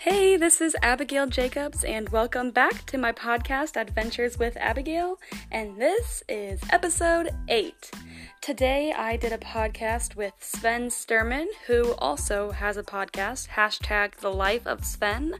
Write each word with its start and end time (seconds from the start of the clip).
Hey, 0.00 0.36
this 0.36 0.60
is 0.60 0.76
Abigail 0.80 1.26
Jacobs, 1.26 1.82
and 1.82 2.08
welcome 2.10 2.52
back 2.52 2.86
to 2.86 2.96
my 2.96 3.10
podcast, 3.10 3.76
Adventures 3.76 4.38
with 4.38 4.56
Abigail. 4.56 5.18
And 5.50 5.76
this 5.76 6.22
is 6.28 6.60
episode 6.70 7.30
8. 7.48 7.90
Today 8.40 8.92
I 8.92 9.16
did 9.16 9.32
a 9.32 9.38
podcast 9.38 10.14
with 10.14 10.34
Sven 10.38 10.90
Stuhrmann, 10.90 11.48
who 11.66 11.94
also 11.94 12.52
has 12.52 12.76
a 12.76 12.84
podcast, 12.84 13.48
hashtag 13.48 14.14
The 14.14 14.30
Life 14.30 14.68
of 14.68 14.84
Sven. 14.84 15.34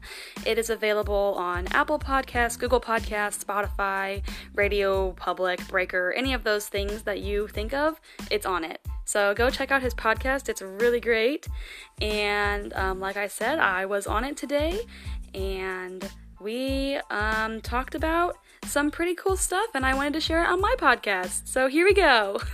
It 0.45 0.59
is 0.59 0.69
available 0.69 1.35
on 1.37 1.67
Apple 1.67 1.97
Podcasts, 1.97 2.59
Google 2.59 2.81
Podcasts, 2.81 3.41
Spotify, 3.41 4.21
Radio 4.53 5.13
Public, 5.13 5.65
Breaker, 5.69 6.13
any 6.17 6.33
of 6.33 6.43
those 6.43 6.67
things 6.67 7.03
that 7.03 7.21
you 7.21 7.47
think 7.47 7.73
of, 7.73 8.01
it's 8.29 8.45
on 8.45 8.65
it. 8.65 8.85
So 9.09 9.33
go 9.33 9.49
check 9.49 9.71
out 9.71 9.81
his 9.81 9.95
podcast. 9.95 10.49
It's 10.49 10.61
really 10.61 10.99
great. 10.99 11.47
And 11.99 12.71
um, 12.73 12.99
like 12.99 13.17
I 13.17 13.27
said, 13.27 13.57
I 13.57 13.87
was 13.87 14.05
on 14.05 14.23
it 14.23 14.37
today 14.37 14.81
and 15.33 16.07
we 16.39 16.99
um, 17.09 17.59
talked 17.61 17.95
about 17.95 18.37
some 18.65 18.91
pretty 18.91 19.15
cool 19.15 19.35
stuff 19.35 19.65
and 19.73 19.83
I 19.83 19.95
wanted 19.95 20.13
to 20.13 20.21
share 20.21 20.43
it 20.43 20.47
on 20.47 20.61
my 20.61 20.75
podcast. 20.77 21.47
So 21.47 21.67
here 21.67 21.85
we 21.85 21.95
go. 21.95 22.39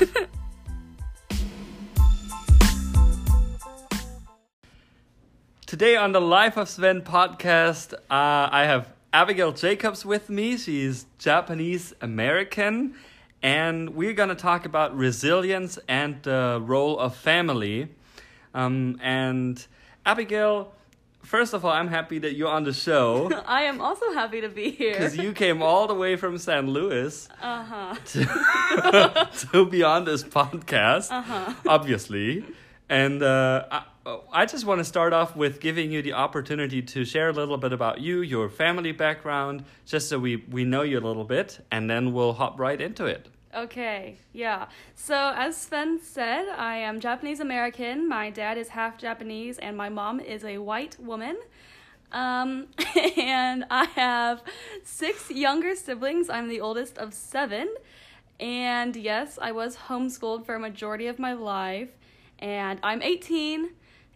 Today 5.65 5.97
on 5.97 6.13
the 6.13 6.21
Life 6.21 6.55
of 6.55 6.69
Sven 6.69 7.01
podcast, 7.01 7.93
uh, 7.95 7.97
I 8.09 8.63
have 8.63 8.93
Abigail 9.11 9.51
Jacobs 9.51 10.05
with 10.05 10.29
me. 10.29 10.55
She's 10.55 11.05
Japanese 11.17 11.93
American 11.99 12.95
and 13.45 13.91
we're 13.91 14.13
going 14.13 14.29
to 14.29 14.35
talk 14.35 14.65
about 14.65 14.97
resilience 14.97 15.77
and 15.87 16.23
the 16.23 16.59
role 16.65 16.97
of 16.97 17.15
family. 17.15 17.89
Um, 18.55 18.99
and 19.03 19.63
Abigail, 20.03 20.73
first 21.21 21.53
of 21.53 21.63
all, 21.63 21.71
I'm 21.71 21.89
happy 21.89 22.17
that 22.17 22.33
you're 22.33 22.49
on 22.49 22.63
the 22.63 22.73
show. 22.73 23.31
I 23.45 23.65
am 23.65 23.81
also 23.81 24.11
happy 24.13 24.41
to 24.41 24.49
be 24.49 24.71
here. 24.71 24.93
Because 24.93 25.15
you 25.15 25.31
came 25.31 25.61
all 25.61 25.85
the 25.85 25.93
way 25.93 26.15
from 26.15 26.39
St. 26.39 26.67
Louis 26.67 27.29
uh-huh. 27.39 27.93
to, 28.05 29.29
to 29.51 29.65
be 29.67 29.83
on 29.83 30.05
this 30.05 30.23
podcast, 30.23 31.11
uh-huh. 31.11 31.53
obviously. 31.67 32.43
And 32.89 33.21
uh, 33.21 33.65
I, 33.69 33.83
I 34.31 34.45
just 34.47 34.65
want 34.65 34.79
to 34.79 34.85
start 34.85 35.13
off 35.13 35.35
with 35.35 35.59
giving 35.59 35.91
you 35.91 36.01
the 36.01 36.13
opportunity 36.13 36.81
to 36.81 37.05
share 37.05 37.29
a 37.29 37.33
little 37.33 37.57
bit 37.57 37.73
about 37.73 38.01
you, 38.01 38.21
your 38.21 38.49
family 38.49 38.91
background, 38.91 39.65
just 39.85 40.09
so 40.09 40.17
we, 40.17 40.37
we 40.49 40.63
know 40.63 40.81
you 40.81 40.97
a 40.97 41.05
little 41.05 41.25
bit, 41.25 41.63
and 41.69 41.87
then 41.87 42.11
we'll 42.11 42.33
hop 42.33 42.59
right 42.59 42.81
into 42.81 43.05
it. 43.05 43.29
Okay, 43.55 44.17
yeah. 44.33 44.65
So, 44.95 45.31
as 45.33 45.55
Sven 45.55 46.01
said, 46.01 46.49
I 46.49 46.75
am 46.75 46.99
Japanese 46.99 47.39
American. 47.39 48.09
My 48.09 48.29
dad 48.29 48.57
is 48.57 48.67
half 48.67 48.97
Japanese, 48.97 49.57
and 49.59 49.77
my 49.77 49.87
mom 49.87 50.19
is 50.19 50.43
a 50.43 50.57
white 50.57 50.99
woman. 50.99 51.37
Um, 52.11 52.67
and 53.17 53.63
I 53.71 53.85
have 53.95 54.43
six 54.83 55.31
younger 55.31 55.73
siblings. 55.73 56.29
I'm 56.29 56.49
the 56.49 56.59
oldest 56.59 56.97
of 56.97 57.13
seven. 57.13 57.73
And 58.41 58.93
yes, 58.93 59.39
I 59.41 59.53
was 59.53 59.77
homeschooled 59.87 60.45
for 60.45 60.55
a 60.55 60.59
majority 60.59 61.07
of 61.07 61.17
my 61.17 61.31
life. 61.31 61.91
And 62.39 62.81
I'm 62.83 63.01
18, 63.01 63.69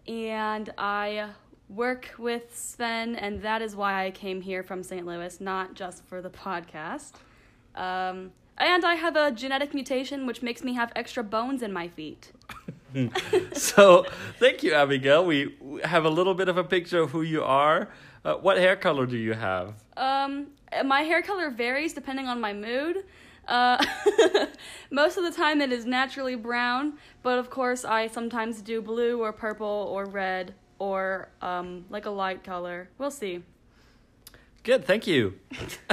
and 0.06 0.70
I 0.78 1.30
work 1.70 2.14
with 2.18 2.58
Sven, 2.58 3.16
and 3.16 3.42
that 3.44 3.62
is 3.62 3.74
why 3.74 4.06
I 4.06 4.12
came 4.12 4.42
here 4.42 4.64
from 4.64 4.84
St. 4.84 5.06
Louis, 5.06 5.40
not 5.40 5.76
just 5.76 6.04
for 6.08 6.22
the 6.22 6.30
podcast. 6.30 7.14
Um, 7.76 8.32
and 8.60 8.86
I 8.86 8.96
have 8.96 9.16
a 9.16 9.32
genetic 9.32 9.74
mutation 9.74 10.26
which 10.26 10.42
makes 10.42 10.64
me 10.64 10.74
have 10.74 10.92
extra 10.96 11.24
bones 11.24 11.62
in 11.62 11.72
my 11.72 11.88
feet. 11.88 12.32
so, 13.54 14.06
thank 14.40 14.64
you, 14.64 14.74
Abigail. 14.74 15.26
We 15.26 15.56
have 15.84 16.06
a 16.06 16.10
little 16.10 16.34
bit 16.34 16.50
of 16.50 16.58
a 16.58 16.64
picture 16.64 17.02
of 17.02 17.12
who 17.12 17.22
you 17.22 17.44
are. 17.44 17.90
Uh, 18.26 18.36
what 18.36 18.58
hair 18.58 18.76
color 18.76 19.06
do 19.06 19.18
you 19.18 19.34
have? 19.34 19.76
Um, 19.96 20.48
my 20.86 21.02
hair 21.02 21.22
color 21.22 21.50
varies 21.50 21.94
depending 21.94 22.28
on 22.28 22.42
my 22.42 22.54
mood. 22.54 23.06
Uh, 23.48 23.84
most 24.92 25.18
of 25.18 25.24
the 25.24 25.32
time 25.32 25.62
it 25.62 25.72
is 25.72 25.86
naturally 25.86 26.36
brown, 26.36 26.94
but 27.24 27.40
of 27.40 27.50
course 27.50 27.84
I 27.84 28.08
sometimes 28.08 28.62
do 28.62 28.82
blue 28.82 29.22
or 29.22 29.34
purple 29.34 29.88
or 29.92 30.06
red 30.06 30.54
or 30.78 31.30
um, 31.42 31.86
like 31.90 32.06
a 32.06 32.10
light 32.10 32.44
color. 32.44 32.90
We'll 32.98 33.12
see. 33.12 33.44
Good, 34.64 34.84
thank 34.84 35.08
you. 35.08 35.36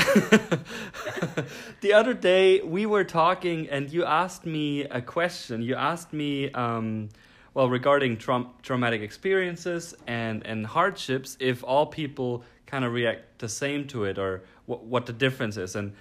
the 1.81 1.93
other 1.93 2.15
day 2.15 2.61
we 2.61 2.85
were 2.85 3.05
talking 3.05 3.69
and 3.69 3.89
you 3.93 4.05
asked 4.05 4.45
me 4.45 4.83
a 4.85 5.01
question. 5.01 5.63
You 5.63 5.77
asked 5.77 6.13
me, 6.13 6.51
um, 6.51 7.11
well, 7.55 7.69
regarding 7.69 8.17
tra- 8.17 8.47
traumatic 8.63 9.03
experiences 9.03 9.95
and, 10.09 10.45
and 10.45 10.67
hardships, 10.67 11.37
if 11.39 11.63
all 11.63 11.87
people 11.87 12.43
kind 12.67 12.85
of 12.85 12.93
react 12.93 13.39
the 13.39 13.49
same 13.49 13.87
to 13.87 14.05
it 14.05 14.19
or 14.19 14.43
what, 14.67 14.83
what 14.83 15.07
the 15.07 15.13
difference 15.13 15.57
is. 15.57 15.77
And 15.77 15.93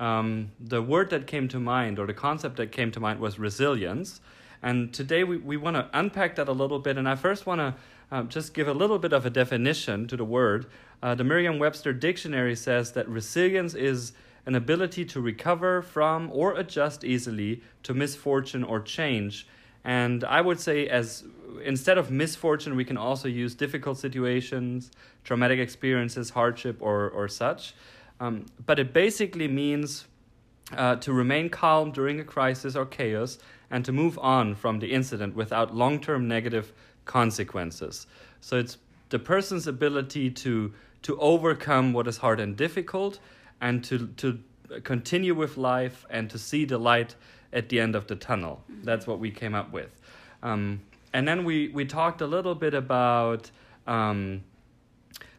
um, 0.00 0.50
the 0.58 0.80
word 0.80 1.10
that 1.10 1.26
came 1.26 1.46
to 1.48 1.60
mind 1.60 1.98
or 1.98 2.06
the 2.06 2.14
concept 2.14 2.56
that 2.56 2.72
came 2.72 2.90
to 2.92 3.00
mind 3.00 3.20
was 3.20 3.38
resilience. 3.38 4.22
And 4.64 4.94
today 4.94 5.24
we, 5.24 5.36
we 5.36 5.58
want 5.58 5.76
to 5.76 5.90
unpack 5.92 6.36
that 6.36 6.48
a 6.48 6.52
little 6.52 6.78
bit. 6.78 6.96
And 6.96 7.06
I 7.06 7.16
first 7.16 7.44
want 7.44 7.60
to 7.60 7.74
um, 8.10 8.30
just 8.30 8.54
give 8.54 8.66
a 8.66 8.72
little 8.72 8.98
bit 8.98 9.12
of 9.12 9.26
a 9.26 9.30
definition 9.30 10.08
to 10.08 10.16
the 10.16 10.24
word. 10.24 10.64
Uh, 11.02 11.14
the 11.14 11.22
Merriam 11.22 11.58
Webster 11.58 11.92
Dictionary 11.92 12.56
says 12.56 12.92
that 12.92 13.06
resilience 13.06 13.74
is 13.74 14.14
an 14.46 14.54
ability 14.54 15.04
to 15.04 15.20
recover 15.20 15.82
from 15.82 16.30
or 16.32 16.54
adjust 16.54 17.04
easily 17.04 17.62
to 17.82 17.92
misfortune 17.92 18.64
or 18.64 18.80
change. 18.80 19.46
And 19.84 20.24
I 20.24 20.40
would 20.40 20.58
say, 20.58 20.88
as 20.88 21.24
instead 21.62 21.98
of 21.98 22.10
misfortune, 22.10 22.74
we 22.74 22.86
can 22.86 22.96
also 22.96 23.28
use 23.28 23.54
difficult 23.54 23.98
situations, 23.98 24.90
traumatic 25.24 25.58
experiences, 25.58 26.30
hardship, 26.30 26.78
or, 26.80 27.10
or 27.10 27.28
such. 27.28 27.74
Um, 28.18 28.46
but 28.64 28.78
it 28.78 28.94
basically 28.94 29.46
means 29.46 30.06
uh, 30.72 30.96
to 30.96 31.12
remain 31.12 31.48
calm 31.50 31.90
during 31.90 32.20
a 32.20 32.24
crisis 32.24 32.76
or 32.76 32.86
chaos 32.86 33.38
and 33.70 33.84
to 33.84 33.92
move 33.92 34.18
on 34.18 34.54
from 34.54 34.78
the 34.78 34.92
incident 34.92 35.34
without 35.34 35.74
long 35.74 36.00
term 36.00 36.26
negative 36.28 36.72
consequences. 37.04 38.06
So 38.40 38.56
it's 38.56 38.78
the 39.10 39.18
person's 39.18 39.66
ability 39.66 40.30
to 40.30 40.72
to 41.02 41.18
overcome 41.20 41.92
what 41.92 42.08
is 42.08 42.18
hard 42.18 42.40
and 42.40 42.56
difficult 42.56 43.18
and 43.60 43.84
to 43.84 44.06
to 44.16 44.38
continue 44.82 45.34
with 45.34 45.56
life 45.56 46.06
and 46.10 46.30
to 46.30 46.38
see 46.38 46.64
the 46.64 46.78
light 46.78 47.14
at 47.52 47.68
the 47.68 47.80
end 47.80 47.94
of 47.94 48.06
the 48.06 48.16
tunnel. 48.16 48.62
Mm-hmm. 48.70 48.84
That's 48.84 49.06
what 49.06 49.18
we 49.18 49.30
came 49.30 49.54
up 49.54 49.72
with. 49.72 50.00
Um, 50.42 50.80
and 51.12 51.26
then 51.28 51.44
we, 51.44 51.68
we 51.68 51.84
talked 51.84 52.20
a 52.20 52.26
little 52.26 52.54
bit 52.54 52.74
about 52.74 53.50
um, 53.86 54.42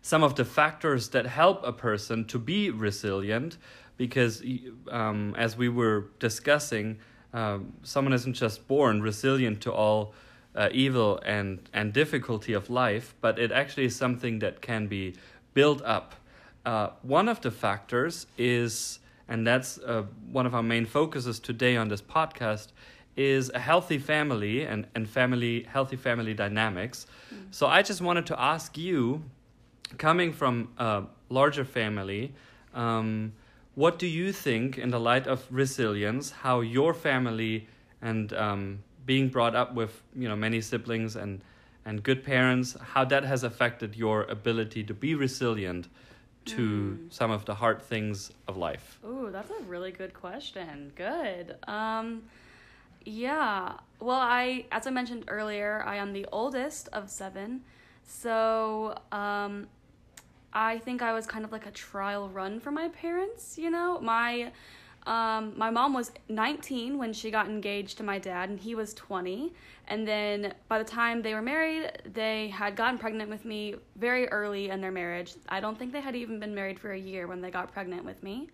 some 0.01 0.23
of 0.23 0.35
the 0.35 0.45
factors 0.45 1.09
that 1.09 1.25
help 1.25 1.63
a 1.63 1.73
person 1.73 2.25
to 2.25 2.39
be 2.39 2.69
resilient 2.69 3.57
because, 3.97 4.43
um, 4.89 5.35
as 5.37 5.55
we 5.57 5.69
were 5.69 6.07
discussing, 6.19 6.99
um, 7.33 7.73
someone 7.83 8.13
isn't 8.13 8.33
just 8.33 8.67
born 8.67 9.01
resilient 9.01 9.61
to 9.61 9.71
all 9.71 10.13
uh, 10.55 10.69
evil 10.71 11.19
and, 11.25 11.59
and 11.73 11.93
difficulty 11.93 12.53
of 12.53 12.69
life, 12.69 13.13
but 13.21 13.37
it 13.37 13.51
actually 13.51 13.85
is 13.85 13.95
something 13.95 14.39
that 14.39 14.61
can 14.61 14.87
be 14.87 15.13
built 15.53 15.81
up. 15.83 16.15
Uh, 16.65 16.89
one 17.01 17.27
of 17.27 17.41
the 17.41 17.51
factors 17.51 18.27
is, 18.37 18.99
and 19.27 19.45
that's 19.45 19.77
uh, 19.79 20.03
one 20.31 20.45
of 20.45 20.55
our 20.55 20.63
main 20.63 20.85
focuses 20.85 21.39
today 21.39 21.75
on 21.75 21.89
this 21.89 22.01
podcast, 22.01 22.69
is 23.15 23.49
a 23.53 23.59
healthy 23.59 23.97
family 23.97 24.63
and, 24.63 24.87
and 24.95 25.07
family 25.07 25.65
healthy 25.69 25.95
family 25.95 26.33
dynamics. 26.33 27.07
Mm. 27.33 27.45
So 27.51 27.67
I 27.67 27.81
just 27.81 28.01
wanted 28.01 28.25
to 28.27 28.41
ask 28.41 28.77
you, 28.77 29.23
coming 29.97 30.33
from 30.33 30.69
a 30.77 31.03
larger 31.29 31.63
family, 31.63 32.33
um, 32.73 33.33
what 33.75 33.99
do 33.99 34.07
you 34.07 34.31
think, 34.31 34.77
in 34.77 34.89
the 34.89 34.99
light 34.99 35.27
of 35.27 35.45
resilience, 35.49 36.31
how 36.31 36.61
your 36.61 36.93
family 36.93 37.67
and 38.01 38.33
um, 38.33 38.79
being 39.05 39.29
brought 39.29 39.55
up 39.55 39.73
with 39.73 40.01
you 40.15 40.27
know 40.27 40.35
many 40.35 40.61
siblings 40.61 41.15
and 41.15 41.41
and 41.85 42.01
good 42.01 42.23
parents, 42.23 42.75
how 42.93 43.05
that 43.05 43.23
has 43.23 43.43
affected 43.43 43.95
your 43.95 44.23
ability 44.23 44.83
to 44.83 44.93
be 44.93 45.13
resilient 45.13 45.87
to 46.45 46.97
mm. 46.99 47.13
some 47.13 47.29
of 47.29 47.45
the 47.45 47.53
hard 47.53 47.81
things 47.81 48.31
of 48.47 48.57
life? 48.57 48.99
Oh, 49.03 49.29
that's 49.29 49.51
a 49.51 49.63
really 49.63 49.91
good 49.91 50.13
question. 50.13 50.91
Good. 50.95 51.55
Um, 51.67 52.23
yeah. 53.05 53.73
Well, 53.99 54.19
I, 54.19 54.65
as 54.71 54.87
I 54.87 54.89
mentioned 54.89 55.25
earlier, 55.27 55.83
I 55.85 55.97
am 55.97 56.11
the 56.13 56.25
oldest 56.31 56.89
of 56.89 57.09
seven, 57.09 57.61
so 58.03 58.97
um, 59.11 59.67
I 60.55 60.79
think 60.79 61.01
I 61.01 61.13
was 61.13 61.27
kind 61.27 61.43
of 61.43 61.51
like 61.51 61.65
a 61.65 61.71
trial 61.71 62.29
run 62.29 62.61
for 62.61 62.71
my 62.71 62.87
parents, 62.87 63.57
you 63.57 63.69
know? 63.69 63.99
My 63.99 64.51
um, 65.05 65.53
my 65.55 65.69
mom 65.69 65.93
was 65.93 66.11
19 66.29 66.97
when 66.97 67.13
she 67.13 67.29
got 67.29 67.45
engaged 67.45 67.97
to 67.99 68.03
my 68.03 68.17
dad, 68.17 68.49
and 68.49 68.59
he 68.59 68.73
was 68.73 68.93
20. 68.95 69.53
And 69.87 70.07
then 70.07 70.55
by 70.67 70.79
the 70.79 70.83
time 70.83 71.21
they 71.21 71.35
were 71.35 71.43
married, 71.43 71.91
they 72.11 72.47
had 72.47 72.75
gotten 72.75 72.97
pregnant 72.97 73.29
with 73.29 73.45
me 73.45 73.75
very 73.97 74.27
early 74.29 74.69
in 74.69 74.81
their 74.81 74.91
marriage. 74.91 75.35
I 75.47 75.59
don't 75.59 75.77
think 75.77 75.91
they 75.91 76.01
had 76.01 76.15
even 76.15 76.39
been 76.39 76.55
married 76.55 76.79
for 76.79 76.91
a 76.91 76.97
year 76.97 77.27
when 77.27 77.39
they 77.39 77.51
got 77.51 77.71
pregnant 77.71 78.03
with 78.03 78.23
me. 78.23 78.49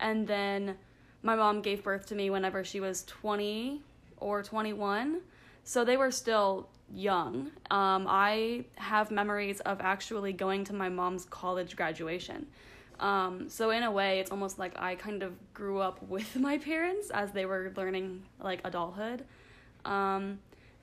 And 0.00 0.26
then 0.26 0.76
my 1.22 1.36
mom 1.36 1.60
gave 1.60 1.82
birth 1.82 2.06
to 2.06 2.14
me 2.14 2.30
whenever 2.30 2.64
she 2.64 2.80
was 2.80 3.04
20 3.04 3.82
or 4.16 4.42
21. 4.42 5.20
So 5.64 5.84
they 5.84 5.96
were 5.96 6.10
still 6.10 6.68
young. 6.92 7.50
Um, 7.70 8.06
I 8.08 8.64
have 8.76 9.10
memories 9.10 9.60
of 9.60 9.80
actually 9.80 10.32
going 10.32 10.64
to 10.64 10.74
my 10.74 10.88
mom's 10.88 11.24
college 11.24 11.76
graduation. 11.76 12.46
Um, 13.00 13.48
so 13.48 13.70
in 13.70 13.82
a 13.82 13.90
way, 13.90 14.20
it's 14.20 14.30
almost 14.30 14.58
like 14.58 14.78
I 14.78 14.94
kind 14.94 15.22
of 15.22 15.32
grew 15.54 15.80
up 15.80 16.02
with 16.08 16.36
my 16.36 16.58
parents 16.58 17.10
as 17.10 17.32
they 17.32 17.46
were 17.46 17.72
learning 17.76 18.22
like 18.40 18.60
adulthood. 18.64 19.24
Um, 19.84 20.38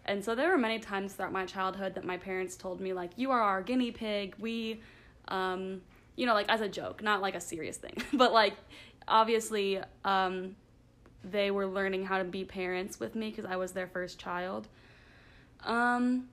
and 0.05 0.23
so 0.23 0.33
there 0.33 0.49
were 0.49 0.57
many 0.57 0.79
times 0.79 1.13
throughout 1.13 1.31
my 1.31 1.45
childhood 1.45 1.95
that 1.95 2.03
my 2.03 2.17
parents 2.17 2.55
told 2.55 2.81
me 2.81 2.93
like, 2.93 3.11
"You 3.15 3.31
are 3.31 3.41
our 3.41 3.61
guinea 3.61 3.91
pig." 3.91 4.35
We, 4.39 4.81
um, 5.27 5.81
you 6.15 6.25
know, 6.25 6.33
like 6.33 6.49
as 6.49 6.61
a 6.61 6.67
joke, 6.67 7.03
not 7.03 7.21
like 7.21 7.35
a 7.35 7.39
serious 7.41 7.77
thing, 7.77 8.01
but 8.13 8.33
like 8.33 8.55
obviously 9.07 9.79
um, 10.03 10.55
they 11.24 11.51
were 11.51 11.68
learning 11.68 12.06
how 12.06 12.18
to 12.18 12.24
be 12.24 12.44
parents 12.44 13.00
with 13.00 13.16
me 13.16 13.30
because 13.30 13.45
I 13.45 13.56
was 13.56 13.71
their 13.74 13.88
first 13.88 14.19
child. 14.19 14.68
Um, 15.66 16.30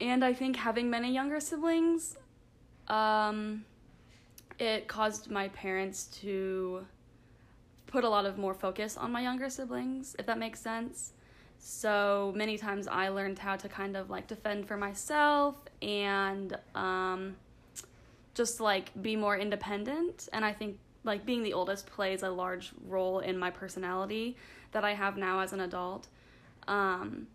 and 0.00 0.24
I 0.24 0.32
think 0.32 0.56
having 0.56 0.90
many 0.90 1.12
younger 1.12 1.40
siblings, 1.40 2.16
um, 2.88 3.64
it 4.58 4.88
caused 4.88 5.30
my 5.30 5.48
parents 5.48 6.04
to 6.20 6.86
put 7.86 8.04
a 8.04 8.08
lot 8.08 8.26
of 8.26 8.38
more 8.38 8.54
focus 8.54 8.96
on 8.96 9.10
my 9.12 9.22
younger 9.22 9.50
siblings, 9.50 10.16
if 10.18 10.26
that 10.26 10.38
makes 10.38 10.60
sense. 10.60 11.12
So 11.58 12.32
many 12.36 12.58
times 12.58 12.86
I 12.86 13.08
learned 13.08 13.38
how 13.38 13.56
to 13.56 13.68
kind 13.68 13.96
of 13.96 14.10
like 14.10 14.26
defend 14.26 14.68
for 14.68 14.76
myself 14.76 15.56
and 15.82 16.56
um, 16.74 17.36
just 18.34 18.60
like 18.60 18.90
be 19.02 19.16
more 19.16 19.36
independent. 19.36 20.28
And 20.32 20.44
I 20.44 20.52
think 20.52 20.78
like 21.06 21.24
being 21.24 21.42
the 21.42 21.52
oldest 21.52 21.86
plays 21.86 22.22
a 22.22 22.30
large 22.30 22.72
role 22.86 23.20
in 23.20 23.38
my 23.38 23.50
personality 23.50 24.36
that 24.72 24.84
I 24.84 24.94
have 24.94 25.16
now 25.16 25.40
as 25.40 25.52
an 25.52 25.60
adult. 25.60 26.08
Um, 26.68 27.28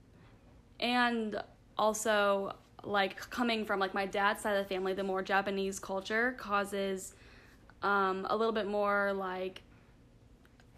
and 0.80 1.42
also 1.78 2.56
like 2.84 3.18
coming 3.30 3.66
from 3.66 3.80
like 3.80 3.94
my 3.94 4.06
dad's 4.06 4.42
side 4.42 4.56
of 4.58 4.68
the 4.68 4.74
family, 4.74 4.94
the 4.94 5.04
more 5.04 5.22
Japanese 5.22 5.80
culture 5.80 6.36
causes 6.38 7.14
um, 7.82 8.28
a 8.30 8.36
little 8.36 8.54
bit 8.54 8.68
more 8.68 9.14
like 9.14 9.64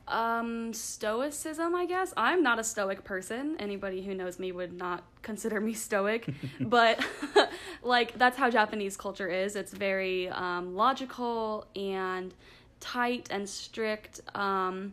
um 0.06 0.74
stoicism 0.74 1.74
i 1.76 1.86
guess. 1.86 2.14
I'm 2.18 2.44
not 2.44 2.60
a 2.60 2.64
stoic 2.64 3.06
person. 3.06 3.56
Anybody 3.58 4.04
who 4.04 4.14
knows 4.14 4.38
me 4.38 4.52
would 4.52 4.74
not 4.74 5.04
consider 5.22 5.62
me 5.62 5.74
stoic. 5.74 6.28
But 6.60 7.00
like 7.84 8.18
that's 8.18 8.38
how 8.38 8.50
japanese 8.50 8.98
culture 8.98 9.30
is. 9.30 9.56
It's 9.56 9.72
very 9.72 10.28
um, 10.30 10.76
logical 10.76 11.68
and 11.76 12.34
tight 12.84 13.30
and 13.32 13.48
strict 13.48 14.20
um, 14.36 14.92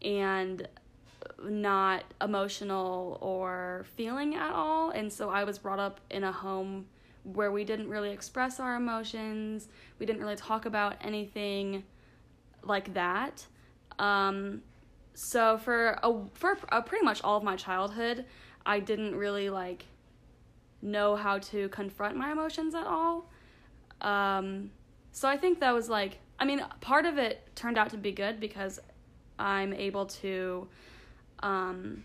and 0.00 0.68
not 1.42 2.04
emotional 2.22 3.18
or 3.20 3.84
feeling 3.96 4.36
at 4.36 4.52
all. 4.52 4.90
And 4.90 5.12
so 5.12 5.28
I 5.28 5.42
was 5.42 5.58
brought 5.58 5.80
up 5.80 6.00
in 6.08 6.22
a 6.22 6.30
home 6.30 6.86
where 7.24 7.50
we 7.50 7.64
didn't 7.64 7.88
really 7.88 8.10
express 8.10 8.60
our 8.60 8.76
emotions, 8.76 9.66
we 9.98 10.06
didn't 10.06 10.22
really 10.22 10.36
talk 10.36 10.66
about 10.66 10.94
anything 11.00 11.82
like 12.62 12.94
that. 12.94 13.44
Um, 13.98 14.62
so 15.14 15.58
for 15.58 15.98
a, 16.04 16.12
for 16.34 16.56
a, 16.68 16.80
pretty 16.80 17.04
much 17.04 17.24
all 17.24 17.36
of 17.36 17.42
my 17.42 17.56
childhood, 17.56 18.24
I 18.64 18.78
didn't 18.78 19.16
really 19.16 19.50
like 19.50 19.86
know 20.80 21.16
how 21.16 21.38
to 21.38 21.68
confront 21.70 22.16
my 22.16 22.30
emotions 22.30 22.76
at 22.76 22.86
all. 22.86 23.28
Um, 24.00 24.70
so 25.10 25.28
I 25.28 25.36
think 25.36 25.58
that 25.58 25.74
was 25.74 25.88
like 25.88 26.18
I 26.38 26.44
mean, 26.44 26.64
part 26.80 27.06
of 27.06 27.18
it 27.18 27.48
turned 27.54 27.78
out 27.78 27.90
to 27.90 27.96
be 27.96 28.12
good 28.12 28.40
because 28.40 28.78
I'm 29.38 29.72
able 29.72 30.06
to 30.06 30.68
um, 31.40 32.04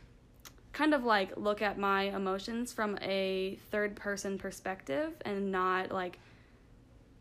kind 0.73 0.93
of 0.93 1.03
like 1.03 1.35
look 1.37 1.61
at 1.61 1.77
my 1.77 2.03
emotions 2.03 2.71
from 2.71 2.97
a 3.01 3.57
third 3.71 3.95
person 3.95 4.37
perspective 4.37 5.13
and 5.25 5.51
not 5.51 5.91
like 5.91 6.19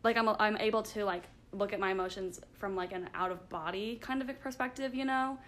like 0.03 0.17
I'm 0.17 0.29
I'm 0.29 0.57
able 0.59 0.83
to 0.85 1.05
like 1.05 1.25
look 1.53 1.73
at 1.73 1.81
my 1.81 1.91
emotions 1.91 2.41
from 2.59 2.77
like 2.77 2.93
an 2.93 3.11
out 3.15 3.33
of 3.33 3.49
body 3.49 3.99
kind 4.01 4.23
of 4.23 4.29
a 4.29 4.35
perspective, 4.35 4.95
you 4.95 5.05
know. 5.05 5.39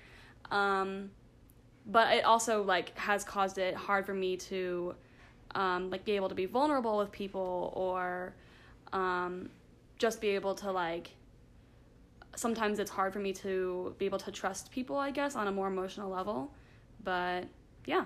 Um, 0.50 1.10
but 1.86 2.14
it 2.16 2.24
also 2.24 2.62
like 2.62 2.96
has 2.98 3.24
caused 3.24 3.58
it 3.58 3.74
hard 3.74 4.04
for 4.04 4.14
me 4.14 4.36
to 4.36 4.94
um, 5.54 5.90
like 5.90 6.04
be 6.04 6.12
able 6.12 6.28
to 6.28 6.34
be 6.34 6.46
vulnerable 6.46 6.98
with 6.98 7.12
people 7.12 7.72
or 7.76 8.34
um, 8.92 9.48
just 9.98 10.20
be 10.20 10.28
able 10.28 10.54
to 10.56 10.70
like 10.72 11.10
sometimes 12.36 12.78
it's 12.78 12.90
hard 12.90 13.12
for 13.12 13.18
me 13.18 13.32
to 13.32 13.94
be 13.98 14.06
able 14.06 14.18
to 14.18 14.30
trust 14.30 14.70
people, 14.70 14.96
I 14.96 15.10
guess, 15.10 15.36
on 15.36 15.46
a 15.48 15.52
more 15.52 15.68
emotional 15.68 16.10
level. 16.10 16.52
But 17.02 17.46
yeah. 17.86 18.04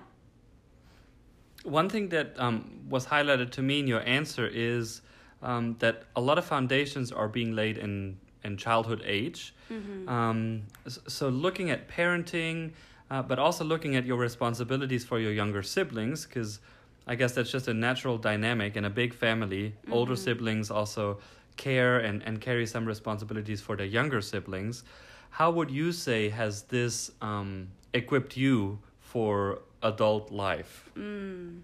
One 1.64 1.88
thing 1.88 2.08
that 2.10 2.38
um, 2.38 2.86
was 2.88 3.06
highlighted 3.06 3.50
to 3.52 3.62
me 3.62 3.80
in 3.80 3.86
your 3.86 4.00
answer 4.06 4.46
is 4.46 5.02
um, 5.42 5.76
that 5.78 6.04
a 6.14 6.20
lot 6.20 6.38
of 6.38 6.44
foundations 6.44 7.12
are 7.12 7.28
being 7.28 7.54
laid 7.54 7.78
in, 7.78 8.18
in 8.44 8.56
childhood 8.56 9.02
age. 9.04 9.54
Mm-hmm. 9.70 10.08
Um, 10.08 10.62
so, 11.08 11.28
looking 11.28 11.70
at 11.70 11.88
parenting, 11.88 12.72
uh, 13.10 13.22
but 13.22 13.38
also 13.38 13.64
looking 13.64 13.96
at 13.96 14.04
your 14.06 14.16
responsibilities 14.16 15.04
for 15.04 15.18
your 15.18 15.32
younger 15.32 15.62
siblings, 15.62 16.24
because 16.24 16.60
I 17.06 17.14
guess 17.16 17.32
that's 17.32 17.50
just 17.50 17.68
a 17.68 17.74
natural 17.74 18.18
dynamic 18.18 18.76
in 18.76 18.84
a 18.84 18.90
big 18.90 19.12
family. 19.14 19.74
Mm-hmm. 19.82 19.92
Older 19.92 20.16
siblings 20.16 20.70
also 20.70 21.18
care 21.56 21.98
and, 21.98 22.22
and 22.22 22.40
carry 22.40 22.66
some 22.66 22.86
responsibilities 22.86 23.60
for 23.60 23.76
their 23.76 23.86
younger 23.86 24.20
siblings. 24.20 24.84
How 25.30 25.50
would 25.50 25.70
you 25.70 25.92
say 25.92 26.28
has 26.30 26.62
this 26.62 27.10
um, 27.20 27.68
equipped 27.92 28.36
you 28.36 28.78
for 29.00 29.60
adult 29.82 30.30
life? 30.30 30.90
Mm. 30.96 31.60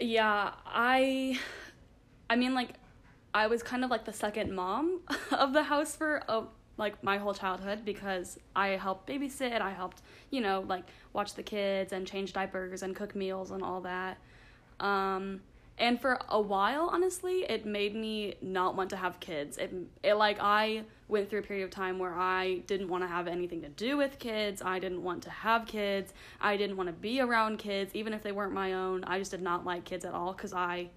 Yeah, 0.00 0.52
I, 0.66 1.38
I 2.28 2.36
mean, 2.36 2.54
like, 2.54 2.70
I 3.34 3.46
was 3.46 3.62
kind 3.62 3.84
of 3.84 3.90
like 3.90 4.04
the 4.04 4.12
second 4.12 4.54
mom 4.54 5.00
of 5.32 5.52
the 5.52 5.62
house 5.62 5.96
for 5.96 6.22
uh, 6.28 6.42
like 6.76 7.02
my 7.02 7.18
whole 7.18 7.34
childhood 7.34 7.84
because 7.84 8.38
I 8.54 8.68
helped 8.68 9.08
babysit, 9.08 9.60
I 9.60 9.70
helped, 9.70 10.02
you 10.30 10.40
know, 10.40 10.64
like 10.66 10.84
watch 11.12 11.34
the 11.34 11.42
kids 11.42 11.92
and 11.92 12.06
change 12.06 12.32
diapers 12.32 12.82
and 12.82 12.94
cook 12.94 13.14
meals 13.14 13.50
and 13.50 13.62
all 13.62 13.80
that. 13.82 14.18
Um, 14.80 15.40
and 15.78 16.00
for 16.00 16.18
a 16.28 16.40
while 16.40 16.88
honestly 16.92 17.44
it 17.48 17.64
made 17.64 17.94
me 17.94 18.34
not 18.40 18.76
want 18.76 18.90
to 18.90 18.96
have 18.96 19.18
kids. 19.20 19.58
It, 19.58 19.72
it 20.02 20.14
like 20.14 20.38
i 20.40 20.82
went 21.08 21.28
through 21.28 21.40
a 21.40 21.42
period 21.42 21.64
of 21.64 21.70
time 21.70 21.98
where 21.98 22.14
i 22.14 22.62
didn't 22.66 22.88
want 22.88 23.02
to 23.04 23.08
have 23.08 23.26
anything 23.26 23.62
to 23.62 23.68
do 23.68 23.96
with 23.96 24.18
kids. 24.18 24.62
I 24.62 24.78
didn't 24.78 25.02
want 25.02 25.22
to 25.24 25.30
have 25.30 25.66
kids. 25.66 26.12
I 26.40 26.56
didn't 26.56 26.76
want 26.76 26.88
to 26.88 26.92
be 26.92 27.20
around 27.20 27.58
kids 27.58 27.94
even 27.94 28.12
if 28.12 28.22
they 28.22 28.32
weren't 28.32 28.52
my 28.52 28.74
own. 28.74 29.04
I 29.04 29.18
just 29.18 29.30
did 29.30 29.42
not 29.42 29.64
like 29.64 29.84
kids 29.84 30.04
at 30.04 30.14
all 30.14 30.32
because 30.32 30.52
i 30.52 30.88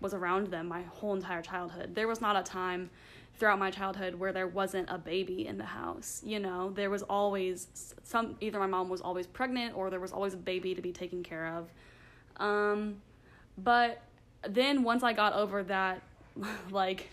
was 0.00 0.14
around 0.14 0.48
them 0.48 0.66
my 0.66 0.82
whole 0.82 1.14
entire 1.14 1.42
childhood. 1.42 1.94
There 1.94 2.08
was 2.08 2.20
not 2.20 2.36
a 2.36 2.42
time 2.42 2.90
throughout 3.38 3.58
my 3.58 3.70
childhood 3.70 4.14
where 4.14 4.32
there 4.32 4.46
wasn't 4.46 4.88
a 4.90 4.98
baby 4.98 5.46
in 5.46 5.58
the 5.58 5.64
house 5.64 6.22
you 6.24 6.38
know? 6.38 6.70
There 6.70 6.90
was 6.90 7.02
always 7.02 7.94
some 8.02 8.36
either 8.40 8.58
my 8.58 8.66
mom 8.66 8.88
was 8.88 9.00
always 9.00 9.26
pregnant 9.26 9.76
or 9.76 9.90
there 9.90 10.00
was 10.00 10.12
always 10.12 10.34
a 10.34 10.38
baby 10.38 10.74
to 10.74 10.82
be 10.82 10.92
taken 10.92 11.22
care 11.22 11.46
of. 11.56 11.68
Um, 12.36 12.96
but 13.58 14.02
then 14.48 14.82
once 14.82 15.02
I 15.02 15.12
got 15.12 15.34
over 15.34 15.62
that 15.64 16.02
like 16.70 17.08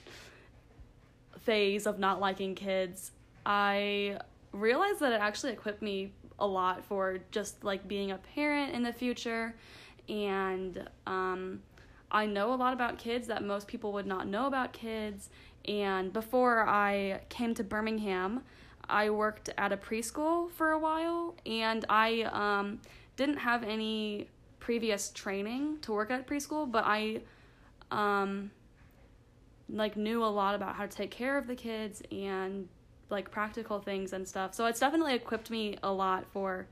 phase 1.40 1.86
of 1.86 2.00
not 2.00 2.20
liking 2.20 2.56
kids, 2.56 3.12
I 3.46 4.20
realized 4.52 5.00
that 5.00 5.14
it 5.14 5.22
actually 5.22 5.54
equipped 5.54 5.82
me 5.82 6.12
a 6.40 6.48
lot 6.48 6.84
for 6.86 7.20
just 7.32 7.64
like 7.64 7.88
being 7.88 8.12
a 8.12 8.18
parent 8.18 8.74
in 8.74 8.84
the 8.84 8.94
future 8.94 9.54
and 10.08 10.88
um, 11.06 11.62
I 12.12 12.26
know 12.26 12.54
a 12.54 12.56
lot 12.56 12.74
about 12.74 12.98
kids 12.98 13.28
that 13.28 13.44
most 13.44 13.68
people 13.68 13.94
would 13.94 14.08
not 14.08 14.28
know 14.28 14.48
about 14.48 14.74
kids. 14.74 15.30
And 15.66 16.12
before 16.12 16.68
I 16.68 17.22
came 17.30 17.54
to 17.56 17.64
Birmingham, 17.64 18.42
I 18.90 19.12
worked 19.12 19.50
at 19.58 19.72
a 19.72 19.78
preschool 19.78 20.50
for 20.50 20.72
a 20.72 20.80
while, 20.80 21.36
and 21.46 21.86
I 21.90 22.24
um, 22.24 22.82
didn't 23.16 23.38
have 23.38 23.64
any 23.64 24.28
previous 24.60 25.10
training 25.10 25.80
to 25.82 25.92
work 25.92 26.12
at 26.12 26.28
preschool, 26.28 26.70
but 26.70 26.84
I 26.86 27.22
um, 27.92 28.52
like 29.70 29.96
knew 29.96 30.24
a 30.24 30.28
lot 30.28 30.56
about 30.56 30.76
how 30.76 30.86
to 30.86 30.90
take 30.90 31.12
care 31.12 31.38
of 31.38 31.48
the 31.48 31.56
kids 31.56 32.02
and 32.12 32.68
like 33.10 33.32
practical 33.32 33.80
things 33.80 34.14
and 34.14 34.28
stuff. 34.28 34.54
So 34.54 34.66
it's 34.66 34.80
definitely 34.80 35.16
equipped 35.16 35.50
me 35.50 35.78
a 35.82 35.92
lot 35.92 36.26
for 36.32 36.68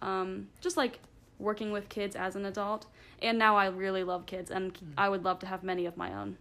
um, 0.00 0.48
just 0.60 0.76
like 0.76 0.98
working 1.38 1.72
with 1.72 1.88
kids 1.88 2.16
as 2.16 2.36
an 2.36 2.44
adult. 2.44 2.86
And 3.20 3.38
now 3.38 3.56
I 3.56 3.66
really 3.66 4.04
love 4.04 4.26
kids 4.26 4.50
and 4.50 4.76
I 4.96 5.08
would 5.08 5.24
love 5.24 5.38
to 5.40 5.46
have 5.46 5.62
many 5.62 5.86
of 5.86 5.96
my 5.96 6.12
own. 6.12 6.36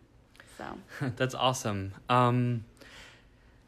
So 0.58 0.66
that's 1.16 1.36
awesome. 1.36 1.94
Um, 2.10 2.66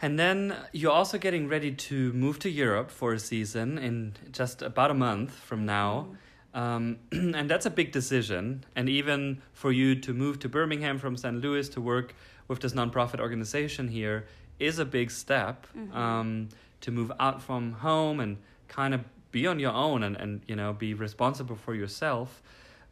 and 0.02 0.20
then 0.20 0.56
you're 0.74 0.92
also 0.92 1.18
getting 1.18 1.48
ready 1.48 1.72
to 1.72 2.12
move 2.14 2.40
to 2.40 2.50
Europe 2.50 2.92
for 2.92 3.14
a 3.14 3.20
season 3.20 3.78
in 3.78 4.14
just 4.32 4.62
about 4.62 4.92
a 4.92 4.94
month 4.94 5.32
from 5.32 5.66
now. 5.66 6.08
Mm. 6.10 6.18
Um, 6.54 7.00
and 7.12 7.50
that's 7.50 7.66
a 7.66 7.72
big 7.72 7.92
decision. 7.92 8.64
And 8.76 8.88
even 8.88 9.42
for 9.54 9.72
you 9.72 9.96
to 9.96 10.14
move 10.14 10.40
to 10.40 10.50
Birmingham 10.50 11.00
from 11.00 11.18
St. 11.18 11.42
Louis 11.42 11.68
to 11.70 11.82
work 11.82 12.16
with 12.48 12.60
this 12.60 12.74
nonprofit 12.74 13.20
organization 13.20 13.88
here 13.88 14.26
is 14.60 14.80
a 14.80 14.86
big 14.86 15.12
step 15.12 15.68
mm-hmm. 15.76 15.96
um, 15.98 16.50
to 16.82 16.92
move 16.92 17.12
out 17.20 17.42
from 17.42 17.74
home 17.74 18.20
and 18.20 18.38
kind 18.68 18.94
of 18.94 19.02
be 19.32 19.48
on 19.48 19.60
your 19.60 19.72
own 19.72 20.04
and, 20.04 20.16
and 20.16 20.42
you 20.48 20.56
know 20.56 20.74
be 20.74 20.94
responsible 20.94 21.56
for 21.56 21.74
yourself 21.74 22.42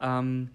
um, 0.01 0.50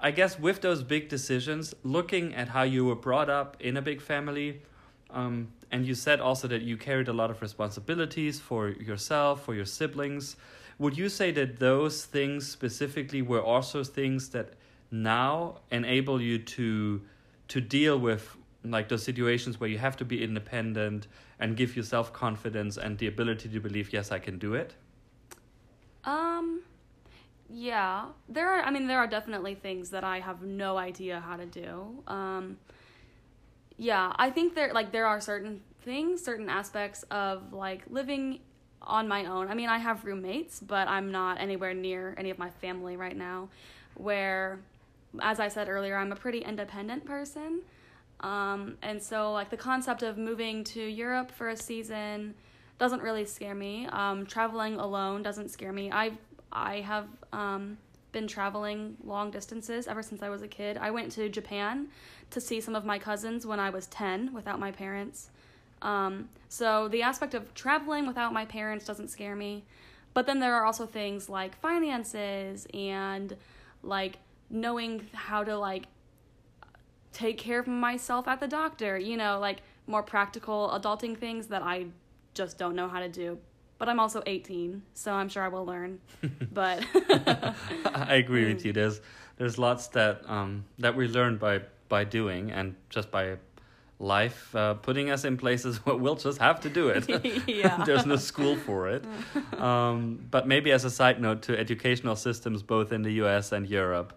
i 0.00 0.10
guess 0.10 0.38
with 0.38 0.60
those 0.62 0.82
big 0.82 1.08
decisions 1.08 1.74
looking 1.84 2.34
at 2.34 2.48
how 2.48 2.62
you 2.62 2.84
were 2.84 2.96
brought 2.96 3.28
up 3.28 3.56
in 3.60 3.76
a 3.76 3.82
big 3.82 4.00
family 4.00 4.62
um, 5.10 5.48
and 5.70 5.86
you 5.86 5.94
said 5.94 6.18
also 6.20 6.48
that 6.48 6.62
you 6.62 6.76
carried 6.76 7.08
a 7.08 7.12
lot 7.12 7.30
of 7.30 7.42
responsibilities 7.42 8.40
for 8.40 8.68
yourself 8.68 9.44
for 9.44 9.54
your 9.54 9.66
siblings 9.66 10.36
would 10.82 10.96
you 10.98 11.08
say 11.08 11.30
that 11.30 11.60
those 11.60 12.04
things 12.04 12.48
specifically 12.50 13.22
were 13.22 13.40
also 13.40 13.84
things 13.84 14.30
that 14.30 14.48
now 14.90 15.60
enable 15.70 16.20
you 16.20 16.38
to 16.38 17.00
to 17.48 17.60
deal 17.60 17.96
with 17.98 18.36
like 18.64 18.88
those 18.88 19.04
situations 19.04 19.58
where 19.60 19.70
you 19.70 19.78
have 19.78 19.96
to 19.96 20.04
be 20.04 20.22
independent 20.22 21.06
and 21.38 21.56
give 21.56 21.76
yourself 21.76 22.12
confidence 22.12 22.76
and 22.76 22.98
the 22.98 23.06
ability 23.06 23.48
to 23.48 23.60
believe 23.60 23.92
yes 23.92 24.10
i 24.10 24.18
can 24.18 24.38
do 24.38 24.54
it 24.54 24.74
um 26.04 26.60
yeah. 27.54 28.06
There 28.30 28.48
are 28.48 28.62
i 28.62 28.70
mean 28.70 28.86
there 28.86 28.98
are 28.98 29.06
definitely 29.06 29.54
things 29.54 29.90
that 29.90 30.04
i 30.04 30.20
have 30.20 30.42
no 30.42 30.78
idea 30.78 31.20
how 31.20 31.36
to 31.36 31.46
do. 31.46 32.02
Um 32.06 32.56
yeah 33.78 34.12
i 34.16 34.28
think 34.30 34.54
there 34.54 34.72
like 34.72 34.92
there 34.92 35.06
are 35.06 35.20
certain 35.20 35.60
things 35.80 36.22
certain 36.22 36.48
aspects 36.48 37.04
of 37.10 37.52
like 37.52 37.82
living 37.88 38.40
on 38.86 39.06
my 39.08 39.24
own 39.26 39.48
i 39.48 39.54
mean 39.54 39.68
i 39.68 39.78
have 39.78 40.04
roommates 40.04 40.60
but 40.60 40.88
i'm 40.88 41.10
not 41.10 41.40
anywhere 41.40 41.74
near 41.74 42.14
any 42.18 42.30
of 42.30 42.38
my 42.38 42.50
family 42.50 42.96
right 42.96 43.16
now 43.16 43.48
where 43.94 44.58
as 45.20 45.40
i 45.40 45.48
said 45.48 45.68
earlier 45.68 45.96
i'm 45.96 46.12
a 46.12 46.16
pretty 46.16 46.38
independent 46.38 47.04
person 47.04 47.60
um, 48.22 48.78
and 48.82 49.02
so, 49.02 49.32
like, 49.32 49.50
the 49.50 49.56
concept 49.56 50.02
of 50.02 50.16
moving 50.16 50.62
to 50.64 50.80
Europe 50.80 51.30
for 51.30 51.48
a 51.48 51.56
season 51.56 52.34
doesn't 52.78 53.02
really 53.02 53.24
scare 53.24 53.54
me. 53.54 53.86
Um, 53.86 54.26
traveling 54.26 54.78
alone 54.78 55.22
doesn't 55.22 55.50
scare 55.50 55.72
me. 55.72 55.90
I've, 55.90 56.16
I 56.52 56.80
have 56.80 57.06
um, 57.32 57.78
been 58.12 58.28
traveling 58.28 58.96
long 59.04 59.30
distances 59.30 59.88
ever 59.88 60.02
since 60.02 60.22
I 60.22 60.28
was 60.28 60.42
a 60.42 60.48
kid. 60.48 60.76
I 60.76 60.90
went 60.90 61.10
to 61.12 61.28
Japan 61.28 61.88
to 62.30 62.40
see 62.40 62.60
some 62.60 62.74
of 62.74 62.84
my 62.84 62.98
cousins 62.98 63.44
when 63.44 63.60
I 63.60 63.70
was 63.70 63.86
10 63.88 64.32
without 64.32 64.60
my 64.60 64.70
parents. 64.70 65.30
Um, 65.82 66.28
so, 66.48 66.88
the 66.88 67.02
aspect 67.02 67.34
of 67.34 67.52
traveling 67.54 68.06
without 68.06 68.32
my 68.32 68.44
parents 68.44 68.84
doesn't 68.84 69.08
scare 69.08 69.36
me. 69.36 69.64
But 70.14 70.26
then 70.26 70.40
there 70.40 70.54
are 70.54 70.64
also 70.64 70.86
things 70.86 71.28
like 71.28 71.58
finances 71.60 72.66
and 72.74 73.36
like 73.82 74.18
knowing 74.50 75.08
how 75.12 75.42
to 75.42 75.56
like 75.56 75.84
take 77.12 77.38
care 77.38 77.58
of 77.58 77.66
myself 77.66 78.28
at 78.28 78.40
the 78.40 78.48
doctor, 78.48 78.98
you 78.98 79.16
know, 79.16 79.38
like 79.38 79.62
more 79.86 80.02
practical 80.02 80.70
adulting 80.78 81.16
things 81.16 81.48
that 81.48 81.62
I 81.62 81.86
just 82.34 82.58
don't 82.58 82.74
know 82.74 82.88
how 82.88 83.00
to 83.00 83.08
do. 83.08 83.38
But 83.78 83.88
I'm 83.88 83.98
also 83.98 84.22
18, 84.26 84.82
so 84.94 85.12
I'm 85.12 85.28
sure 85.28 85.42
I 85.42 85.48
will 85.48 85.66
learn. 85.66 85.98
but 86.52 86.84
I 87.94 88.16
agree 88.16 88.52
with 88.52 88.64
you. 88.64 88.72
There's 88.80 89.00
there's 89.38 89.58
lots 89.58 89.88
that 89.88 90.28
um 90.28 90.64
that 90.78 90.94
we 90.94 91.08
learn 91.08 91.36
by 91.38 91.62
by 91.88 92.04
doing 92.04 92.52
and 92.52 92.76
just 92.90 93.10
by 93.10 93.38
life 94.02 94.54
uh, 94.54 94.74
putting 94.74 95.10
us 95.10 95.24
in 95.24 95.36
places 95.36 95.76
where 95.84 95.96
we'll 95.96 96.16
just 96.16 96.38
have 96.38 96.60
to 96.60 96.68
do 96.68 96.88
it. 96.88 97.06
There's 97.86 98.06
no 98.06 98.16
school 98.16 98.56
for 98.56 98.88
it. 98.88 99.04
Um, 99.58 100.26
but 100.30 100.46
maybe 100.46 100.72
as 100.72 100.84
a 100.84 100.90
side 100.90 101.20
note 101.20 101.42
to 101.42 101.58
educational 101.58 102.16
systems 102.16 102.62
both 102.62 102.92
in 102.92 103.02
the 103.02 103.12
US 103.24 103.52
and 103.52 103.66
Europe, 103.66 104.12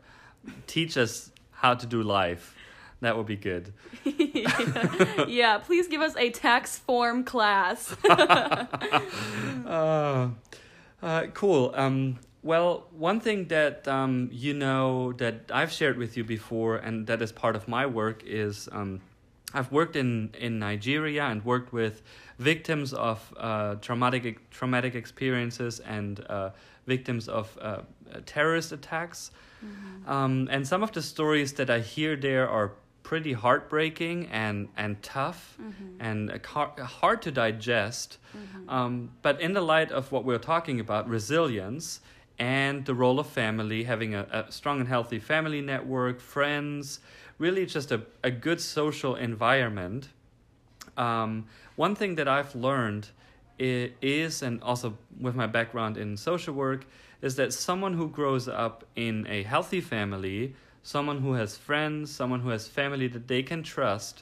teach 0.67 0.97
us 0.97 1.31
how 1.51 1.75
to 1.75 1.85
do 1.85 2.03
life 2.03 2.55
that 3.01 3.17
would 3.17 3.27
be 3.27 3.35
good. 3.35 3.73
yeah. 4.03 5.25
yeah, 5.27 5.57
please 5.59 5.87
give 5.87 6.01
us 6.01 6.15
a 6.17 6.31
tax 6.31 6.77
form 6.79 7.23
class. 7.23 7.95
uh, 8.09 8.65
uh, 11.03 11.27
cool. 11.33 11.71
Um, 11.75 12.19
well, 12.41 12.85
one 12.91 13.19
thing 13.19 13.47
that 13.49 13.87
um, 13.87 14.29
you 14.31 14.53
know 14.53 15.13
that 15.13 15.51
I've 15.51 15.71
shared 15.71 15.97
with 15.97 16.15
you 16.15 16.23
before, 16.23 16.77
and 16.77 17.07
that 17.07 17.21
is 17.21 17.31
part 17.31 17.55
of 17.55 17.67
my 17.67 17.85
work, 17.85 18.23
is 18.25 18.69
um, 18.71 19.01
I've 19.55 19.71
worked 19.71 19.95
in, 19.95 20.31
in 20.37 20.59
Nigeria 20.59 21.23
and 21.23 21.43
worked 21.45 21.71
with 21.73 22.01
victims 22.37 22.93
of 22.93 23.33
uh, 23.37 23.75
traumatic 23.75 24.49
traumatic 24.49 24.95
experiences 24.95 25.79
and 25.79 26.19
uh, 26.29 26.49
victims 26.85 27.27
of 27.29 27.57
uh, 27.61 27.81
terrorist 28.25 28.71
attacks. 28.71 29.31
Mm-hmm. 29.65 30.09
Um, 30.09 30.47
and 30.51 30.67
some 30.67 30.83
of 30.83 30.91
the 30.91 31.01
stories 31.01 31.53
that 31.53 31.69
I 31.69 31.79
hear 31.79 32.15
there 32.15 32.47
are 32.49 32.73
pretty 33.03 33.33
heartbreaking 33.33 34.27
and 34.31 34.67
and 34.75 35.01
tough 35.01 35.57
mm-hmm. 35.61 36.01
and 36.01 36.41
hard 36.79 37.21
to 37.21 37.31
digest. 37.31 38.17
Mm-hmm. 38.35 38.69
Um, 38.69 39.11
but 39.21 39.39
in 39.39 39.53
the 39.53 39.61
light 39.61 39.91
of 39.91 40.11
what 40.11 40.25
we're 40.25 40.45
talking 40.53 40.79
about, 40.79 41.07
resilience 41.07 42.01
and 42.37 42.85
the 42.85 42.93
role 42.93 43.19
of 43.19 43.27
family, 43.27 43.83
having 43.83 44.13
a, 44.13 44.27
a 44.31 44.51
strong 44.51 44.79
and 44.79 44.89
healthy 44.89 45.19
family 45.19 45.61
network, 45.61 46.19
friends, 46.19 46.99
really 47.37 47.65
just 47.65 47.91
a, 47.91 48.01
a 48.23 48.31
good 48.31 48.61
social 48.61 49.15
environment. 49.15 50.09
Um, 50.97 51.45
one 51.75 51.95
thing 51.95 52.15
that 52.15 52.27
I've 52.27 52.55
learned 52.55 53.09
is, 53.57 54.41
and 54.41 54.61
also 54.61 54.97
with 55.19 55.35
my 55.35 55.47
background 55.47 55.97
in 55.97 56.17
social 56.17 56.53
work, 56.53 56.85
is 57.21 57.35
that 57.35 57.53
someone 57.53 57.93
who 57.93 58.09
grows 58.09 58.47
up 58.47 58.83
in 58.95 59.25
a 59.27 59.43
healthy 59.43 59.81
family 59.81 60.55
someone 60.85 61.19
who 61.19 61.33
has 61.33 61.57
friends, 61.57 62.11
someone 62.11 62.39
who 62.39 62.49
has 62.49 62.67
family 62.67 63.07
that 63.07 63.27
they 63.27 63.41
can 63.41 63.63
trust, 63.63 64.21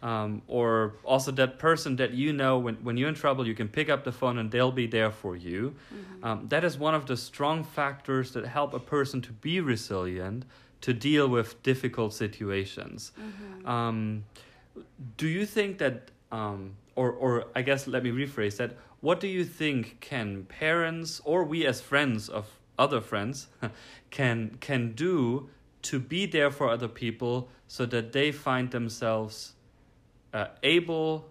um, 0.00 0.42
or 0.46 0.94
also 1.02 1.32
that 1.32 1.58
person 1.58 1.96
that 1.96 2.12
you 2.12 2.32
know 2.32 2.56
when, 2.56 2.76
when 2.76 2.96
you're 2.96 3.08
in 3.08 3.16
trouble, 3.16 3.46
you 3.46 3.54
can 3.54 3.68
pick 3.68 3.88
up 3.90 4.04
the 4.04 4.12
phone 4.12 4.38
and 4.38 4.50
they'll 4.50 4.70
be 4.70 4.86
there 4.86 5.10
for 5.10 5.34
you. 5.34 5.74
Mm-hmm. 5.92 6.24
Um, 6.24 6.46
that 6.50 6.62
is 6.62 6.78
one 6.78 6.94
of 6.94 7.06
the 7.06 7.16
strong 7.16 7.64
factors 7.64 8.30
that 8.32 8.46
help 8.46 8.74
a 8.74 8.78
person 8.78 9.20
to 9.22 9.32
be 9.32 9.60
resilient, 9.60 10.44
to 10.84 10.92
deal 10.92 11.26
with 11.26 11.62
difficult 11.62 12.12
situations. 12.12 13.12
Mm-hmm. 13.18 13.66
Um, 13.66 14.24
do 15.16 15.26
you 15.26 15.46
think 15.46 15.78
that, 15.78 16.10
um, 16.30 16.76
or, 16.94 17.10
or 17.10 17.46
I 17.56 17.62
guess 17.62 17.86
let 17.86 18.04
me 18.04 18.10
rephrase 18.10 18.58
that, 18.58 18.76
what 19.00 19.18
do 19.18 19.26
you 19.26 19.46
think 19.46 19.98
can 20.00 20.44
parents 20.44 21.22
or 21.24 21.42
we 21.42 21.64
as 21.64 21.80
friends 21.80 22.28
of 22.28 22.58
other 22.78 23.00
friends 23.00 23.46
can 24.10 24.58
can 24.60 24.92
do 24.92 25.48
to 25.80 25.98
be 25.98 26.26
there 26.26 26.50
for 26.50 26.68
other 26.68 26.88
people 26.88 27.48
so 27.66 27.86
that 27.86 28.12
they 28.12 28.30
find 28.30 28.70
themselves 28.70 29.54
uh, 30.34 30.48
able 30.62 31.24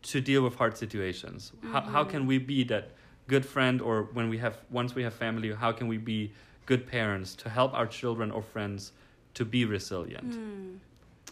to 0.00 0.22
deal 0.22 0.42
with 0.42 0.54
hard 0.54 0.76
situations 0.76 1.52
mm-hmm. 1.56 1.72
how, 1.72 1.80
how 1.80 2.04
can 2.04 2.26
we 2.26 2.38
be 2.38 2.64
that 2.64 2.92
good 3.26 3.44
friend 3.44 3.82
or 3.82 4.04
when 4.14 4.30
we 4.30 4.38
have 4.38 4.58
once 4.70 4.94
we 4.94 5.02
have 5.02 5.12
family 5.12 5.52
how 5.52 5.72
can 5.72 5.86
we 5.86 5.98
be 5.98 6.32
good 6.70 6.86
parents 6.86 7.34
to 7.34 7.48
help 7.48 7.74
our 7.74 7.84
children 7.84 8.30
or 8.30 8.42
friends 8.42 8.92
to 9.34 9.44
be 9.44 9.64
resilient 9.64 10.30
mm. 10.30 10.76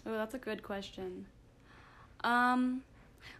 oh 0.04 0.12
that's 0.20 0.34
a 0.34 0.38
good 0.48 0.64
question 0.64 1.24
um, 2.24 2.82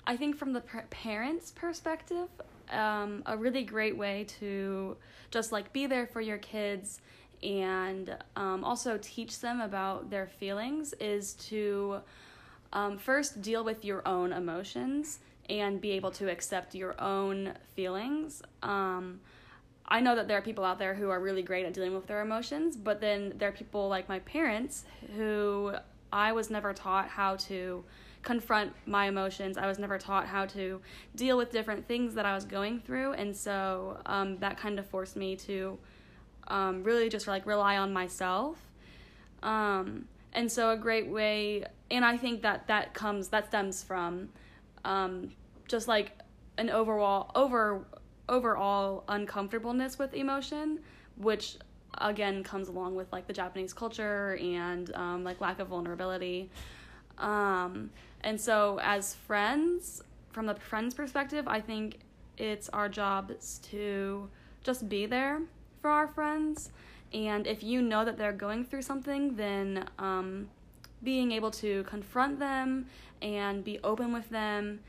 i 0.07 0.17
think 0.17 0.37
from 0.37 0.53
the 0.53 0.61
parents 0.91 1.51
perspective 1.51 2.29
um, 2.71 3.25
a 3.27 3.37
really 3.37 3.65
great 3.65 3.97
way 3.97 4.25
to 4.39 4.97
just 5.33 5.51
like 5.51 5.73
be 5.73 5.87
there 5.87 6.07
for 6.07 6.21
your 6.21 6.39
kids 6.39 7.01
and 7.43 8.17
um, 8.37 8.63
also 8.63 8.97
teach 9.03 9.41
them 9.41 9.61
about 9.61 10.09
their 10.09 10.29
feelings 10.29 10.95
is 11.01 11.35
to 11.35 11.99
um, 12.73 12.97
first 12.97 13.43
deal 13.43 13.65
with 13.65 13.85
your 13.85 14.07
own 14.07 14.33
emotions 14.33 15.19
and 15.49 15.81
be 15.81 15.91
able 15.93 16.13
to 16.13 16.31
accept 16.31 16.75
your 16.75 17.01
own 17.01 17.55
feelings. 17.75 18.43
Um, 18.63 19.21
I 19.91 20.01
know 20.01 20.15
that 20.15 20.29
there 20.29 20.37
are 20.37 20.43
people 20.43 20.65
out 20.65 20.79
there 20.79 20.95
who 20.95 21.09
are 21.09 21.19
really 21.19 21.43
great 21.43 21.65
at 21.65 21.73
dealing 21.73 21.95
with 21.95 22.07
their 22.07 22.21
emotions, 22.21 22.77
but 22.77 23.01
then 23.01 23.33
there 23.39 23.49
are 23.49 23.53
people 23.53 23.89
like 23.89 24.09
my 24.09 24.19
parents 24.21 24.85
who 25.17 25.73
I 26.13 26.33
was 26.33 26.51
never 26.51 26.75
taught 26.75 27.09
how 27.09 27.37
to 27.37 27.85
confront 28.23 28.73
my 28.87 29.07
emotions. 29.07 29.57
I 29.57 29.67
was 29.67 29.79
never 29.79 29.99
taught 29.99 30.27
how 30.27 30.45
to 30.47 30.83
deal 31.17 31.39
with 31.39 31.51
different 31.51 31.89
things 31.89 32.15
that 32.15 32.27
I 32.27 32.35
was 32.35 32.45
going 32.45 32.81
through, 32.81 33.13
and 33.15 33.35
so 33.35 33.99
um, 34.05 34.37
that 34.39 34.59
kind 34.59 34.79
of 34.79 34.87
forced 34.87 35.17
me 35.17 35.37
to 35.37 35.79
um, 36.49 36.85
really 36.85 37.09
just 37.09 37.27
like 37.27 37.47
rely 37.47 37.79
on 37.79 37.93
myself. 37.93 38.59
Um, 39.43 40.07
and 40.35 40.53
so 40.53 40.71
a 40.71 40.77
great 40.77 41.09
way, 41.09 41.65
and 41.91 42.05
I 42.05 42.19
think 42.19 42.43
that 42.43 42.67
that 42.67 42.93
comes 42.93 43.29
that 43.29 43.47
stems 43.47 43.83
from 43.83 44.29
um, 44.85 45.33
just 45.67 45.89
like 45.89 46.13
an 46.59 46.69
overall 46.69 47.31
over 47.35 47.87
overall 48.29 49.05
uncomfortableness 49.09 49.99
with 49.99 50.15
emotion, 50.15 50.81
which 51.17 51.57
again 51.99 52.43
comes 52.45 52.69
along 52.69 52.95
with 52.95 53.11
like 53.13 53.27
the 53.27 53.33
Japanese 53.33 53.73
culture 53.73 54.39
and 54.41 54.95
um, 54.95 55.25
like 55.25 55.41
lack 55.41 55.59
of 55.59 55.69
vulnerability. 55.69 56.51
Um, 57.19 57.91
and 58.23 58.41
so 58.41 58.79
as 58.83 59.15
friends, 59.15 60.03
from 60.31 60.47
the 60.47 60.55
friends 60.55 60.95
perspective, 60.95 61.49
I 61.49 61.61
think 61.61 61.99
it's 62.37 62.69
our 62.69 62.89
job 62.89 63.33
to 63.71 64.29
just 64.63 64.89
be 64.89 65.07
there 65.07 65.41
for 65.81 65.91
our 65.91 66.07
friends. 66.07 66.71
And 67.13 67.47
if 67.47 67.63
you 67.63 67.83
know 67.83 68.05
that 68.05 68.19
they're 68.19 68.33
going 68.33 68.65
through 68.65 68.83
something, 68.83 69.35
then 69.35 69.89
um, 69.99 70.49
being 71.03 71.33
able 71.33 71.51
to 71.53 71.83
confront 71.85 72.39
them 72.39 72.87
and 73.23 73.65
be 73.65 73.81
open 73.83 74.13
with 74.13 74.29
them 74.31 74.81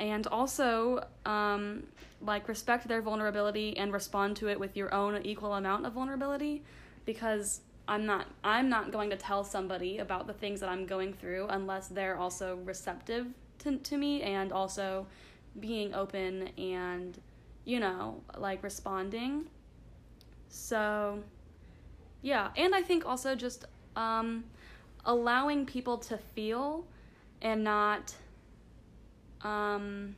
and 0.00 0.26
also 0.26 1.06
um, 1.24 1.84
like 2.20 2.48
respect 2.48 2.88
their 2.88 3.02
vulnerability 3.02 3.76
and 3.76 3.92
respond 3.92 4.36
to 4.36 4.48
it 4.48 4.58
with 4.58 4.76
your 4.76 4.92
own 4.92 5.20
equal 5.24 5.54
amount 5.54 5.86
of 5.86 5.92
vulnerability 5.92 6.64
because 7.04 7.60
I'm 7.86 8.06
not 8.06 8.26
I'm 8.42 8.68
not 8.68 8.90
going 8.90 9.10
to 9.10 9.16
tell 9.16 9.44
somebody 9.44 9.98
about 9.98 10.26
the 10.26 10.32
things 10.32 10.60
that 10.60 10.68
I'm 10.68 10.86
going 10.86 11.12
through 11.12 11.46
unless 11.50 11.86
they're 11.88 12.16
also 12.16 12.56
receptive 12.64 13.26
to, 13.60 13.76
to 13.76 13.96
me 13.96 14.22
and 14.22 14.52
also 14.52 15.06
being 15.60 15.94
open 15.94 16.48
and 16.58 17.20
you 17.64 17.78
know 17.78 18.22
like 18.36 18.62
responding. 18.62 19.46
So 20.48 21.22
yeah 22.22 22.48
and 22.56 22.74
i 22.74 22.82
think 22.82 23.06
also 23.06 23.34
just 23.34 23.64
um, 23.96 24.44
allowing 25.04 25.66
people 25.66 25.98
to 25.98 26.16
feel 26.16 26.84
and 27.42 27.64
not 27.64 28.14
um, 29.42 30.14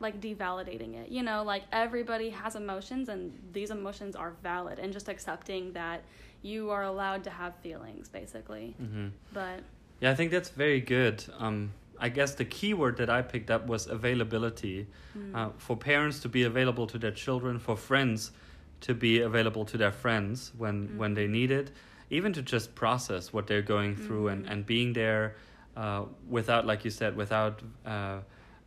like 0.00 0.20
devalidating 0.20 0.94
it 0.96 1.08
you 1.10 1.22
know 1.22 1.42
like 1.44 1.62
everybody 1.72 2.30
has 2.30 2.56
emotions 2.56 3.08
and 3.08 3.32
these 3.52 3.70
emotions 3.70 4.16
are 4.16 4.32
valid 4.42 4.78
and 4.78 4.92
just 4.92 5.08
accepting 5.08 5.72
that 5.72 6.02
you 6.42 6.70
are 6.70 6.82
allowed 6.82 7.22
to 7.24 7.30
have 7.30 7.54
feelings 7.56 8.08
basically 8.08 8.74
Mm-hmm. 8.82 9.08
but 9.32 9.60
Yeah, 10.00 10.10
I 10.10 10.14
think 10.16 10.30
that's 10.32 10.50
very 10.50 10.80
good. 10.80 11.24
Um, 11.38 11.72
I 11.98 12.08
guess 12.08 12.34
the 12.34 12.44
key 12.44 12.74
word 12.74 12.96
that 12.96 13.08
I 13.08 13.22
picked 13.22 13.50
up 13.50 13.66
was 13.68 13.86
availability. 13.86 14.86
mm, 15.16 15.34
Uh, 15.34 15.50
for 15.56 15.76
parents 15.76 16.18
to 16.20 16.28
be 16.28 16.42
available 16.42 16.86
to 16.88 16.98
their 16.98 17.12
children, 17.24 17.58
for 17.58 17.76
friends 17.76 18.32
to 18.80 18.92
be 18.94 19.20
available 19.20 19.64
to 19.66 19.76
their 19.78 19.92
friends 19.92 20.52
when, 20.58 20.88
Mm. 20.88 20.96
when 20.98 21.14
they 21.14 21.26
need 21.28 21.50
it, 21.50 21.70
even 22.10 22.32
to 22.32 22.42
just 22.42 22.74
process 22.74 23.32
what 23.32 23.46
they're 23.46 23.62
going 23.76 23.94
through 23.96 24.28
and, 24.28 24.44
Mhm. 24.44 24.50
and 24.50 24.66
being 24.66 24.92
there 24.94 25.36
uh, 25.76 26.04
without, 26.28 26.66
like 26.66 26.84
you 26.84 26.90
said, 26.90 27.16
without 27.16 27.62
uh, 27.86 28.18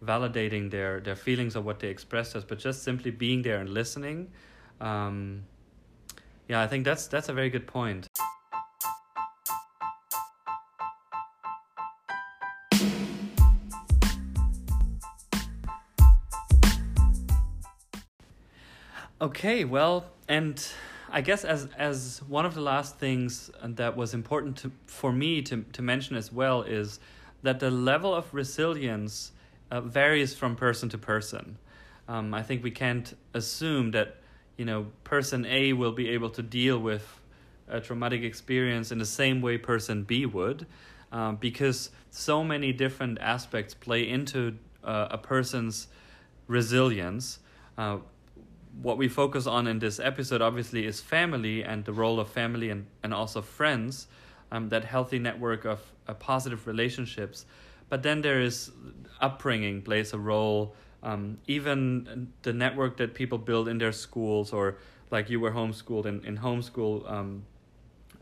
validating 0.03 0.69
their, 0.71 0.99
their 0.99 1.15
feelings 1.15 1.55
or 1.55 1.61
what 1.61 1.79
they 1.79 1.87
expressed 1.87 2.35
us, 2.35 2.43
but 2.43 2.59
just 2.59 2.83
simply 2.83 3.11
being 3.11 3.41
there 3.41 3.59
and 3.59 3.69
listening. 3.69 4.31
Um, 4.79 5.43
yeah, 6.47 6.61
I 6.61 6.67
think 6.67 6.85
that's 6.85 7.07
that's 7.07 7.29
a 7.29 7.33
very 7.33 7.49
good 7.49 7.67
point. 7.67 8.07
Okay, 19.19 19.65
well, 19.65 20.05
and 20.29 20.63
I 21.09 21.21
guess 21.21 21.43
as 21.43 21.67
as 21.75 22.21
one 22.27 22.45
of 22.45 22.53
the 22.53 22.61
last 22.61 22.99
things 22.99 23.49
that 23.63 23.97
was 23.97 24.13
important 24.13 24.57
to 24.57 24.71
for 24.85 25.11
me 25.11 25.41
to 25.41 25.65
to 25.73 25.81
mention 25.81 26.15
as 26.15 26.31
well 26.31 26.61
is 26.61 26.99
that 27.41 27.59
the 27.59 27.71
level 27.71 28.13
of 28.13 28.31
resilience 28.33 29.31
uh, 29.71 29.81
varies 29.81 30.35
from 30.35 30.55
person 30.55 30.89
to 30.89 30.97
person. 30.97 31.57
Um, 32.07 32.33
I 32.33 32.43
think 32.43 32.63
we 32.63 32.71
can't 32.71 33.15
assume 33.33 33.91
that 33.91 34.17
you 34.57 34.65
know 34.65 34.87
person 35.03 35.45
A 35.45 35.73
will 35.73 35.91
be 35.91 36.09
able 36.09 36.29
to 36.31 36.41
deal 36.41 36.79
with 36.79 37.21
a 37.67 37.81
traumatic 37.81 38.23
experience 38.23 38.91
in 38.91 38.97
the 38.97 39.05
same 39.05 39.41
way 39.41 39.57
person 39.57 40.03
B 40.03 40.25
would, 40.25 40.65
um, 41.11 41.35
because 41.35 41.89
so 42.11 42.43
many 42.43 42.71
different 42.71 43.19
aspects 43.19 43.73
play 43.73 44.07
into 44.07 44.55
uh, 44.83 45.07
a 45.11 45.17
person's 45.17 45.87
resilience. 46.47 47.39
Uh, 47.77 47.97
what 48.81 48.97
we 48.97 49.07
focus 49.07 49.47
on 49.47 49.67
in 49.67 49.79
this 49.79 49.99
episode 49.99 50.41
obviously 50.41 50.85
is 50.85 51.01
family 51.01 51.63
and 51.63 51.83
the 51.85 51.93
role 51.93 52.19
of 52.19 52.29
family 52.29 52.69
and, 52.69 52.85
and 53.03 53.13
also 53.13 53.41
friends 53.41 54.07
um, 54.51 54.69
that 54.69 54.85
healthy 54.85 55.19
network 55.19 55.65
of 55.65 55.81
uh, 56.07 56.13
positive 56.13 56.67
relationships 56.67 57.45
but 57.89 58.03
then 58.03 58.21
there 58.21 58.41
is 58.41 58.71
upbringing 59.21 59.81
plays 59.81 60.13
a 60.13 60.17
role 60.17 60.75
um, 61.03 61.37
even 61.47 62.33
the 62.41 62.53
network 62.53 62.97
that 62.97 63.13
people 63.13 63.37
build 63.37 63.67
in 63.67 63.77
their 63.77 63.91
schools 63.91 64.51
or 64.51 64.77
like 65.11 65.29
you 65.29 65.39
were 65.39 65.51
homeschooled 65.51 66.05
in, 66.05 66.23
in 66.25 66.37
homeschool 66.37 67.09
um, 67.09 67.43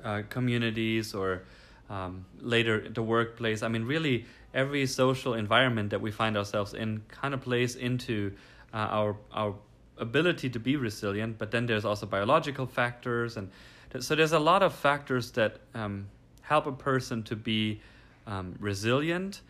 uh, 0.04 0.22
communities 0.30 1.14
or 1.14 1.44
um, 1.90 2.26
later 2.40 2.90
the 2.90 3.02
workplace. 3.02 3.64
I 3.64 3.68
mean 3.70 3.86
really 3.86 4.26
every 4.54 4.86
social 4.86 5.34
environment 5.34 5.90
that 5.90 6.02
we 6.02 6.12
find 6.12 6.38
ourselves 6.38 6.74
in 6.74 7.02
kind 7.08 7.34
of 7.34 7.42
plays 7.42 7.76
into 7.76 8.34
uh, 8.74 8.78
our 8.78 9.18
our 9.32 9.56
ability 9.98 10.50
to 10.50 10.60
be 10.60 10.76
resilient, 10.76 11.38
but 11.38 11.52
then 11.52 11.66
there's 11.66 11.86
also 11.86 12.06
biological 12.06 12.66
factors, 12.66 13.38
and 13.38 13.50
th- 13.92 14.04
so 14.04 14.14
there's 14.16 14.34
a 14.34 14.40
lot 14.40 14.62
of 14.62 14.74
factors 14.74 15.32
that 15.32 15.60
um, 15.74 16.08
help 16.42 16.68
a 16.68 16.72
person 16.72 17.24
to 17.24 17.36
be 17.36 17.80
um, 18.28 18.56
resilient. 18.60 19.42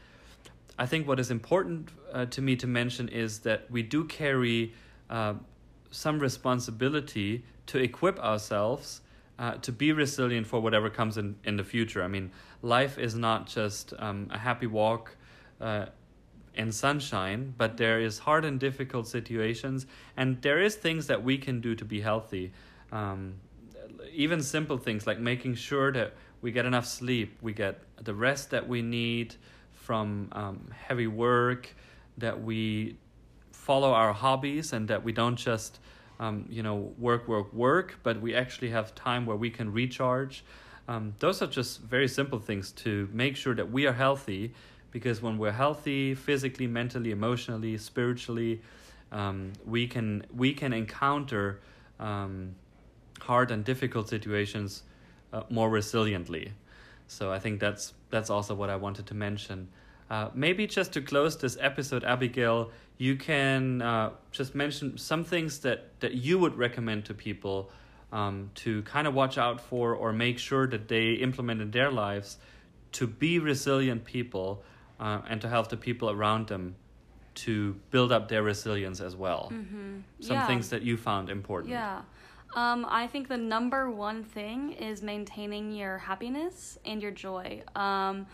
I 0.78 0.86
think 0.86 1.08
what 1.08 1.20
is 1.20 1.32
important 1.32 1.90
uh, 2.12 2.26
to 2.26 2.42
me 2.42 2.56
to 2.58 2.68
mention 2.68 3.08
is 3.10 3.40
that 3.40 3.70
we 3.72 3.82
do 3.82 4.04
carry 4.04 4.74
uh, 5.10 5.36
some 5.92 6.20
responsibility 6.20 7.46
to 7.68 7.78
equip 7.78 8.20
ourselves 8.20 9.02
uh, 9.40 9.54
to 9.56 9.72
be 9.72 9.92
resilient 9.92 10.48
for 10.48 10.60
whatever 10.60 10.90
comes 10.90 11.18
in, 11.18 11.36
in 11.44 11.58
the 11.58 11.64
future. 11.64 12.04
I 12.04 12.08
mean, 12.08 12.32
life 12.62 12.98
is 12.98 13.16
not 13.16 13.48
just 13.48 13.94
um, 14.00 14.28
a 14.32 14.38
happy 14.38 14.68
walk. 14.68 15.16
Uh, 15.60 15.86
and 16.58 16.74
sunshine, 16.74 17.54
but 17.58 17.78
there 17.78 18.00
is 18.00 18.20
hard 18.20 18.46
and 18.46 18.60
difficult 18.60 19.08
situations, 19.08 19.86
and 20.16 20.42
there 20.42 20.62
is 20.62 20.76
things 20.76 21.08
that 21.08 21.24
we 21.24 21.38
can 21.38 21.60
do 21.60 21.76
to 21.76 21.86
be 21.86 22.02
healthy. 22.02 22.52
Um, 22.92 23.36
even 24.12 24.42
simple 24.42 24.78
things 24.78 25.06
like 25.06 25.20
making 25.20 25.56
sure 25.56 25.92
that 25.92 26.14
we 26.46 26.52
get 26.52 26.68
enough 26.68 26.86
sleep, 26.86 27.40
we 27.42 27.54
get 27.54 27.80
the 28.00 28.14
rest 28.14 28.52
that 28.52 28.68
we 28.68 28.84
need 28.84 29.34
from 29.72 30.30
um, 30.34 30.70
heavy 30.88 31.08
work, 31.08 31.76
that 32.20 32.44
we 32.44 32.98
follow 33.52 33.92
our 33.94 34.14
hobbies, 34.14 34.72
and 34.72 34.88
that 34.88 35.04
we 35.04 35.12
don't 35.12 35.38
just 35.38 35.80
um, 36.20 36.46
you 36.48 36.62
know 36.62 36.94
work, 37.00 37.28
work, 37.28 37.52
work, 37.52 37.98
but 38.04 38.22
we 38.22 38.36
actually 38.36 38.70
have 38.70 38.94
time 38.94 39.26
where 39.26 39.36
we 39.36 39.50
can 39.50 39.74
recharge. 39.74 40.46
Um, 40.88 41.16
those 41.18 41.42
are 41.42 41.48
just 41.48 41.82
very 41.82 42.08
simple 42.08 42.38
things 42.38 42.72
to 42.84 43.10
make 43.12 43.36
sure 43.36 43.56
that 43.56 43.72
we 43.72 43.88
are 43.88 43.94
healthy 43.94 44.54
because 44.92 45.24
when 45.24 45.40
we're 45.40 45.58
healthy 45.66 46.14
physically 46.14 46.68
mentally 46.68 47.10
emotionally 47.10 47.76
spiritually 47.80 48.62
um, 49.12 49.52
we 49.66 49.88
can 49.88 50.24
we 50.32 50.54
can 50.54 50.74
encounter 50.74 51.60
um, 52.00 52.54
hard 53.20 53.50
and 53.50 53.66
difficult 53.66 54.08
situations 54.08 54.84
uh, 55.36 55.44
more 55.50 55.70
resiliently 55.70 56.52
so 57.08 57.32
i 57.32 57.40
think 57.40 57.60
that's 57.60 57.94
that's 58.10 58.30
also 58.30 58.56
what 58.56 58.70
i 58.70 58.76
wanted 58.76 59.06
to 59.06 59.14
mention 59.14 59.68
uh, 60.10 60.30
maybe 60.34 60.68
just 60.68 60.94
to 60.94 61.02
close 61.02 61.38
this 61.38 61.58
episode 61.60 62.04
abigail 62.04 62.72
you 62.98 63.16
can 63.16 63.82
uh, 63.82 64.10
just 64.32 64.56
mention 64.56 64.98
some 64.98 65.24
things 65.24 65.60
that 65.60 66.00
that 66.00 66.14
you 66.14 66.40
would 66.40 66.58
recommend 66.58 67.06
to 67.06 67.14
people 67.14 67.70
um, 68.12 68.50
to 68.56 68.82
kind 68.84 69.08
of 69.08 69.14
watch 69.14 69.38
out 69.38 69.60
for 69.60 69.94
or 69.94 70.14
make 70.14 70.40
sure 70.40 70.68
that 70.68 70.88
they 70.88 71.14
implement 71.14 71.62
in 71.62 71.72
their 71.72 71.92
lives 71.92 72.38
to 72.94 73.08
be 73.08 73.40
resilient 73.40 74.06
people 74.06 74.64
uh, 75.00 75.20
and 75.28 75.42
to 75.42 75.50
help 75.50 75.68
the 75.68 75.78
people 75.78 76.10
around 76.10 76.48
them 76.48 76.76
to 77.36 77.76
build 77.92 78.14
up 78.14 78.30
their 78.30 78.44
resilience 78.44 79.02
as 79.02 79.16
well. 79.16 79.52
mm-hmm. 79.54 80.00
Some 80.22 80.38
yeah. 80.38 80.48
things 80.48 80.70
that 80.70 80.84
you 80.84 80.96
found 80.96 81.30
important. 81.30 81.72
Yeah. 81.72 82.02
Um, 82.56 82.86
I 82.90 83.08
think 83.08 83.28
the 83.28 83.38
number 83.38 83.92
one 83.92 84.24
thing 84.24 84.72
is 84.72 85.04
maintaining 85.04 85.74
your 85.74 85.98
happiness 85.98 86.80
and 86.86 87.02
your 87.02 87.12
joy. 87.12 87.62
Um, 87.76 88.28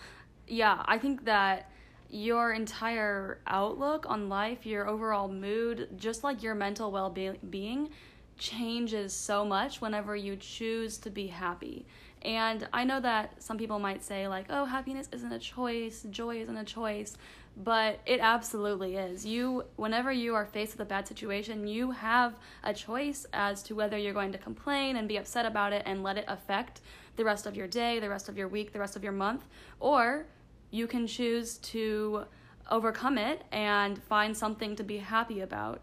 yeah, 0.47 0.83
I 0.85 0.99
think 0.99 1.25
that 1.25 1.71
your 2.11 2.51
entire 2.51 3.39
outlook 3.47 4.05
on 4.07 4.29
life, 4.29 4.65
your 4.65 4.87
overall 4.87 5.27
mood, 5.27 5.89
just 5.97 6.23
like 6.23 6.43
your 6.43 6.53
mental 6.53 6.91
well 6.91 7.09
being, 7.09 7.89
changes 8.37 9.13
so 9.13 9.43
much 9.43 9.81
whenever 9.81 10.15
you 10.15 10.35
choose 10.35 10.97
to 10.99 11.09
be 11.09 11.27
happy. 11.27 11.85
And 12.21 12.67
I 12.71 12.83
know 12.83 12.99
that 12.99 13.41
some 13.41 13.57
people 13.57 13.79
might 13.79 14.03
say, 14.03 14.27
like, 14.27 14.45
oh, 14.49 14.65
happiness 14.65 15.09
isn't 15.11 15.31
a 15.31 15.39
choice, 15.39 16.05
joy 16.11 16.41
isn't 16.41 16.57
a 16.57 16.63
choice, 16.63 17.17
but 17.57 17.99
it 18.05 18.19
absolutely 18.19 18.95
is. 18.95 19.25
You, 19.25 19.65
whenever 19.75 20.11
you 20.11 20.35
are 20.35 20.45
faced 20.45 20.73
with 20.73 20.81
a 20.81 20.89
bad 20.89 21.07
situation, 21.07 21.67
you 21.67 21.91
have 21.91 22.35
a 22.63 22.73
choice 22.73 23.25
as 23.33 23.61
to 23.63 23.75
whether 23.75 23.97
you're 23.97 24.13
going 24.13 24.31
to 24.31 24.37
complain 24.37 24.95
and 24.95 25.07
be 25.07 25.17
upset 25.17 25.45
about 25.45 25.73
it 25.73 25.83
and 25.85 26.01
let 26.01 26.17
it 26.17 26.25
affect 26.27 26.81
the 27.17 27.25
rest 27.25 27.45
of 27.45 27.55
your 27.55 27.67
day, 27.67 27.99
the 27.99 28.09
rest 28.09 28.29
of 28.29 28.37
your 28.37 28.47
week, 28.47 28.71
the 28.71 28.79
rest 28.79 28.95
of 28.95 29.03
your 29.03 29.11
month, 29.11 29.45
or 29.79 30.25
you 30.71 30.87
can 30.87 31.05
choose 31.05 31.57
to 31.57 32.23
overcome 32.69 33.17
it 33.17 33.43
and 33.51 34.01
find 34.03 34.35
something 34.35 34.75
to 34.77 34.83
be 34.83 34.97
happy 34.97 35.41
about. 35.41 35.81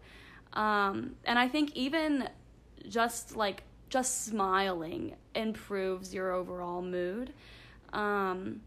Um, 0.53 1.15
and 1.25 1.37
I 1.37 1.47
think 1.47 1.75
even 1.75 2.27
just 2.87 3.35
like 3.35 3.63
just 3.89 4.25
smiling 4.25 5.15
improves 5.35 6.13
your 6.13 6.31
overall 6.31 6.81
mood. 6.81 7.33
Um, 7.93 8.61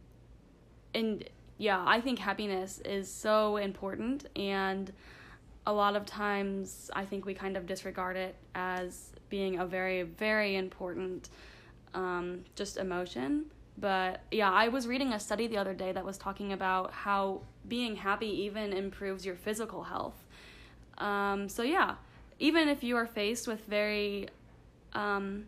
and 0.95 1.25
yeah, 1.63 1.81
I 1.87 2.01
think 2.01 2.19
happiness 2.19 2.81
is 2.85 3.09
so 3.09 3.57
important, 3.57 4.27
and 4.35 4.93
a 5.65 5.73
lot 5.73 5.95
of 5.95 6.05
times 6.05 6.91
I 6.93 7.05
think 7.05 7.25
we 7.25 7.35
kind 7.35 7.57
of 7.57 7.67
disregard 7.67 8.17
it 8.17 8.35
as 8.57 9.13
being 9.29 9.61
a 9.61 9.65
very, 9.65 10.03
very 10.03 10.57
important 10.57 11.29
um, 11.95 12.41
just 12.57 12.79
emotion. 12.79 13.45
But 13.79 14.23
yeah, 14.33 14.51
I 14.51 14.67
was 14.67 14.89
reading 14.89 15.13
a 15.13 15.21
study 15.21 15.47
the 15.47 15.57
other 15.57 15.73
day 15.73 15.93
that 15.93 16.05
was 16.05 16.19
talking 16.19 16.53
about 16.53 16.91
how 16.91 17.43
being 17.69 17.95
happy 17.95 18.43
even 18.43 18.73
improves 18.73 19.25
your 19.25 19.37
physical 19.37 19.85
health. 19.85 20.19
Um, 20.99 21.49
so 21.49 21.63
yeah, 21.63 21.95
even 22.41 22.69
if 22.69 22.83
you 22.83 22.97
are 22.97 23.07
faced 23.07 23.47
with 23.47 23.65
very 23.67 24.29
um, 24.95 25.45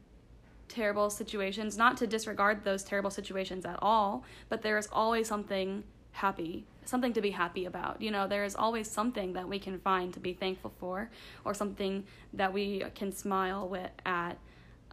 terrible 0.68 1.10
situations, 1.10 1.76
not 1.76 1.96
to 1.96 2.06
disregard 2.06 2.62
those 2.62 2.84
terrible 2.84 3.10
situations 3.10 3.64
at 3.66 3.80
all, 3.82 4.22
but 4.48 4.62
there 4.62 4.78
is 4.78 4.88
always 4.92 5.26
something 5.26 5.82
happy, 6.14 6.64
something 6.84 7.12
to 7.12 7.20
be 7.20 7.30
happy 7.30 7.64
about. 7.66 8.00
You 8.00 8.10
know, 8.10 8.26
there 8.26 8.44
is 8.44 8.54
always 8.54 8.90
something 8.90 9.34
that 9.34 9.48
we 9.48 9.58
can 9.58 9.78
find 9.80 10.14
to 10.14 10.20
be 10.20 10.32
thankful 10.32 10.72
for, 10.78 11.10
or 11.44 11.52
something 11.54 12.04
that 12.32 12.52
we 12.52 12.84
can 12.94 13.12
smile 13.12 13.68
with 13.68 13.90
at. 14.06 14.38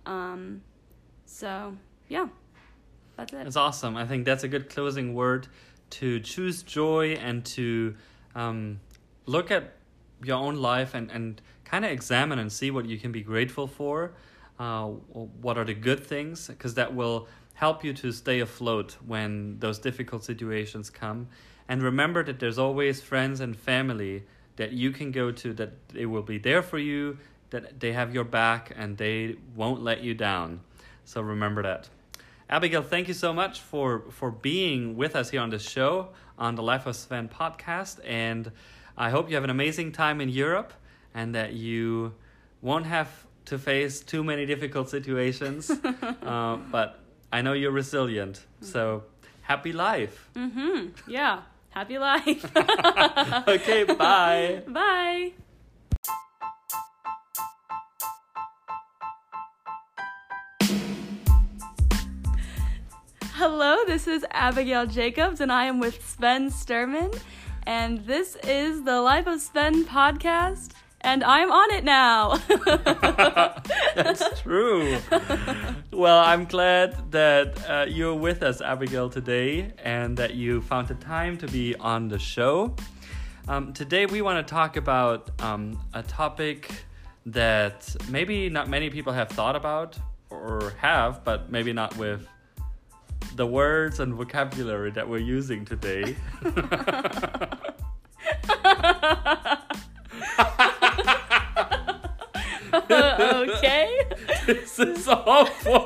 Um, 0.06 0.62
so 1.26 1.78
yeah, 2.10 2.28
that's 3.16 3.34
it. 3.34 3.48
It's 3.48 3.56
awesome. 3.56 3.96
I 3.96 4.06
think 4.06 4.26
that's 4.26 4.44
a 4.44 4.48
good 4.48 4.70
closing 4.70 5.14
word 5.14 5.48
to 5.92 6.20
choose 6.20 6.64
joy 6.64 7.14
and 7.14 7.46
to 7.46 7.96
um, 8.34 8.80
look 9.26 9.52
at 9.52 9.76
your 10.24 10.38
own 10.38 10.56
life 10.56 10.94
and, 10.94 11.12
and 11.12 11.42
kind 11.66 11.86
of 11.86 11.92
examine 11.92 12.40
and 12.40 12.52
see 12.52 12.72
what 12.72 12.86
you 12.86 12.98
can 12.98 13.12
be 13.12 13.22
grateful 13.22 13.68
for. 13.68 14.14
Uh, 14.60 14.88
what 15.42 15.58
are 15.58 15.66
the 15.66 15.74
good 15.74 16.06
things? 16.06 16.48
Because 16.48 16.76
that 16.76 16.94
will 16.94 17.28
help 17.62 17.84
you 17.84 17.94
to 17.94 18.12
stay 18.12 18.40
afloat 18.40 18.98
when 19.06 19.60
those 19.60 19.78
difficult 19.78 20.24
situations 20.24 20.90
come. 20.90 21.28
And 21.70 21.84
remember 21.84 22.24
that 22.24 22.40
there's 22.40 22.58
always 22.58 23.02
friends 23.02 23.40
and 23.40 23.56
family 23.56 24.24
that 24.56 24.72
you 24.72 24.90
can 24.90 25.12
go 25.12 25.32
to, 25.32 25.54
that 25.54 25.74
they 25.90 26.08
will 26.08 26.24
be 26.24 26.40
there 26.40 26.64
for 26.64 26.80
you, 26.80 27.20
that 27.52 27.80
they 27.80 27.94
have 27.94 28.16
your 28.16 28.24
back, 28.24 28.74
and 28.76 28.98
they 28.98 29.36
won't 29.56 29.84
let 29.84 30.02
you 30.02 30.16
down. 30.16 30.62
So 31.06 31.22
remember 31.22 31.62
that. 31.62 31.88
Abigail, 32.50 32.82
thank 32.82 33.08
you 33.08 33.14
so 33.14 33.32
much 33.32 33.62
for, 33.62 34.06
for 34.10 34.32
being 34.32 34.98
with 34.98 35.16
us 35.16 35.30
here 35.30 35.42
on 35.42 35.52
this 35.52 35.62
show 35.62 36.10
on 36.40 36.56
the 36.56 36.64
Life 36.64 36.88
of 36.88 36.96
Sven 36.96 37.30
podcast. 37.30 38.00
And 38.04 38.52
I 38.98 39.12
hope 39.12 39.30
you 39.30 39.36
have 39.36 39.44
an 39.44 39.52
amazing 39.52 39.92
time 39.92 40.20
in 40.20 40.30
Europe 40.30 40.74
and 41.14 41.36
that 41.36 41.54
you 41.54 42.16
won't 42.60 42.88
have 42.88 43.28
to 43.46 43.60
face 43.60 44.00
too 44.00 44.24
many 44.24 44.48
difficult 44.48 44.90
situations. 44.90 45.70
uh, 46.24 46.58
but 46.72 47.01
I 47.32 47.42
know 47.42 47.54
you're 47.54 47.72
resilient. 47.72 48.46
So 48.60 49.04
happy 49.42 49.72
life. 49.72 50.30
Mm-hmm. 50.36 51.10
Yeah. 51.10 51.42
Happy 51.70 51.98
life. 51.98 52.46
okay, 53.48 53.86
bye. 53.86 54.62
Bye. 54.68 55.32
Hello, 63.36 63.78
this 63.88 64.06
is 64.08 64.26
Abigail 64.32 64.86
Jacobs, 64.86 65.40
and 65.40 65.52
I 65.52 65.66
am 65.66 65.80
with 65.80 66.06
Sven 66.06 66.52
Stuhrmann, 66.52 67.18
and 67.66 68.06
this 68.06 68.36
is 68.44 68.84
the 68.84 69.02
Life 69.02 69.26
of 69.26 69.40
Sven 69.40 69.86
podcast, 69.86 70.72
and 71.00 71.24
I'm 71.24 71.52
on 71.52 71.72
it 71.72 71.84
now. 71.86 72.38
True. 74.52 74.98
well, 75.94 76.20
I'm 76.20 76.44
glad 76.44 77.10
that 77.12 77.70
uh, 77.70 77.86
you're 77.88 78.14
with 78.14 78.44
us, 78.44 78.60
Abigail, 78.60 79.10
today, 79.10 79.72
and 79.82 80.18
that 80.18 80.34
you 80.34 80.60
found 80.60 80.90
the 80.90 80.96
time 80.96 81.38
to 81.38 81.48
be 81.48 81.74
on 81.76 82.10
the 82.10 82.20
show. 82.20 82.76
Um, 83.48 83.72
today, 83.72 84.08
we 84.08 84.22
want 84.22 84.46
to 84.46 84.54
talk 84.54 84.76
about 84.76 85.32
um, 85.42 85.80
a 85.94 86.04
topic 86.04 86.70
that 87.28 87.96
maybe 88.10 88.50
not 88.50 88.68
many 88.68 88.90
people 88.90 89.14
have 89.14 89.30
thought 89.30 89.56
about 89.56 89.98
or 90.30 90.74
have, 90.80 91.24
but 91.24 91.50
maybe 91.50 91.72
not 91.72 91.96
with 91.96 92.28
the 93.38 93.48
words 93.48 94.02
and 94.02 94.16
vocabulary 94.16 94.92
that 94.92 95.08
we're 95.08 95.20
using 95.20 95.64
today. 95.64 96.14
okay. 102.92 104.00
This 104.54 104.80
is 104.80 105.08
awful. 105.08 105.72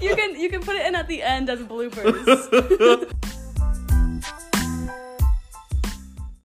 you 0.00 0.16
can 0.16 0.40
you 0.40 0.48
can 0.50 0.62
put 0.62 0.76
it 0.76 0.86
in 0.86 0.94
at 0.94 1.08
the 1.08 1.22
end 1.22 1.50
as 1.50 1.60
bloopers. 1.60 3.20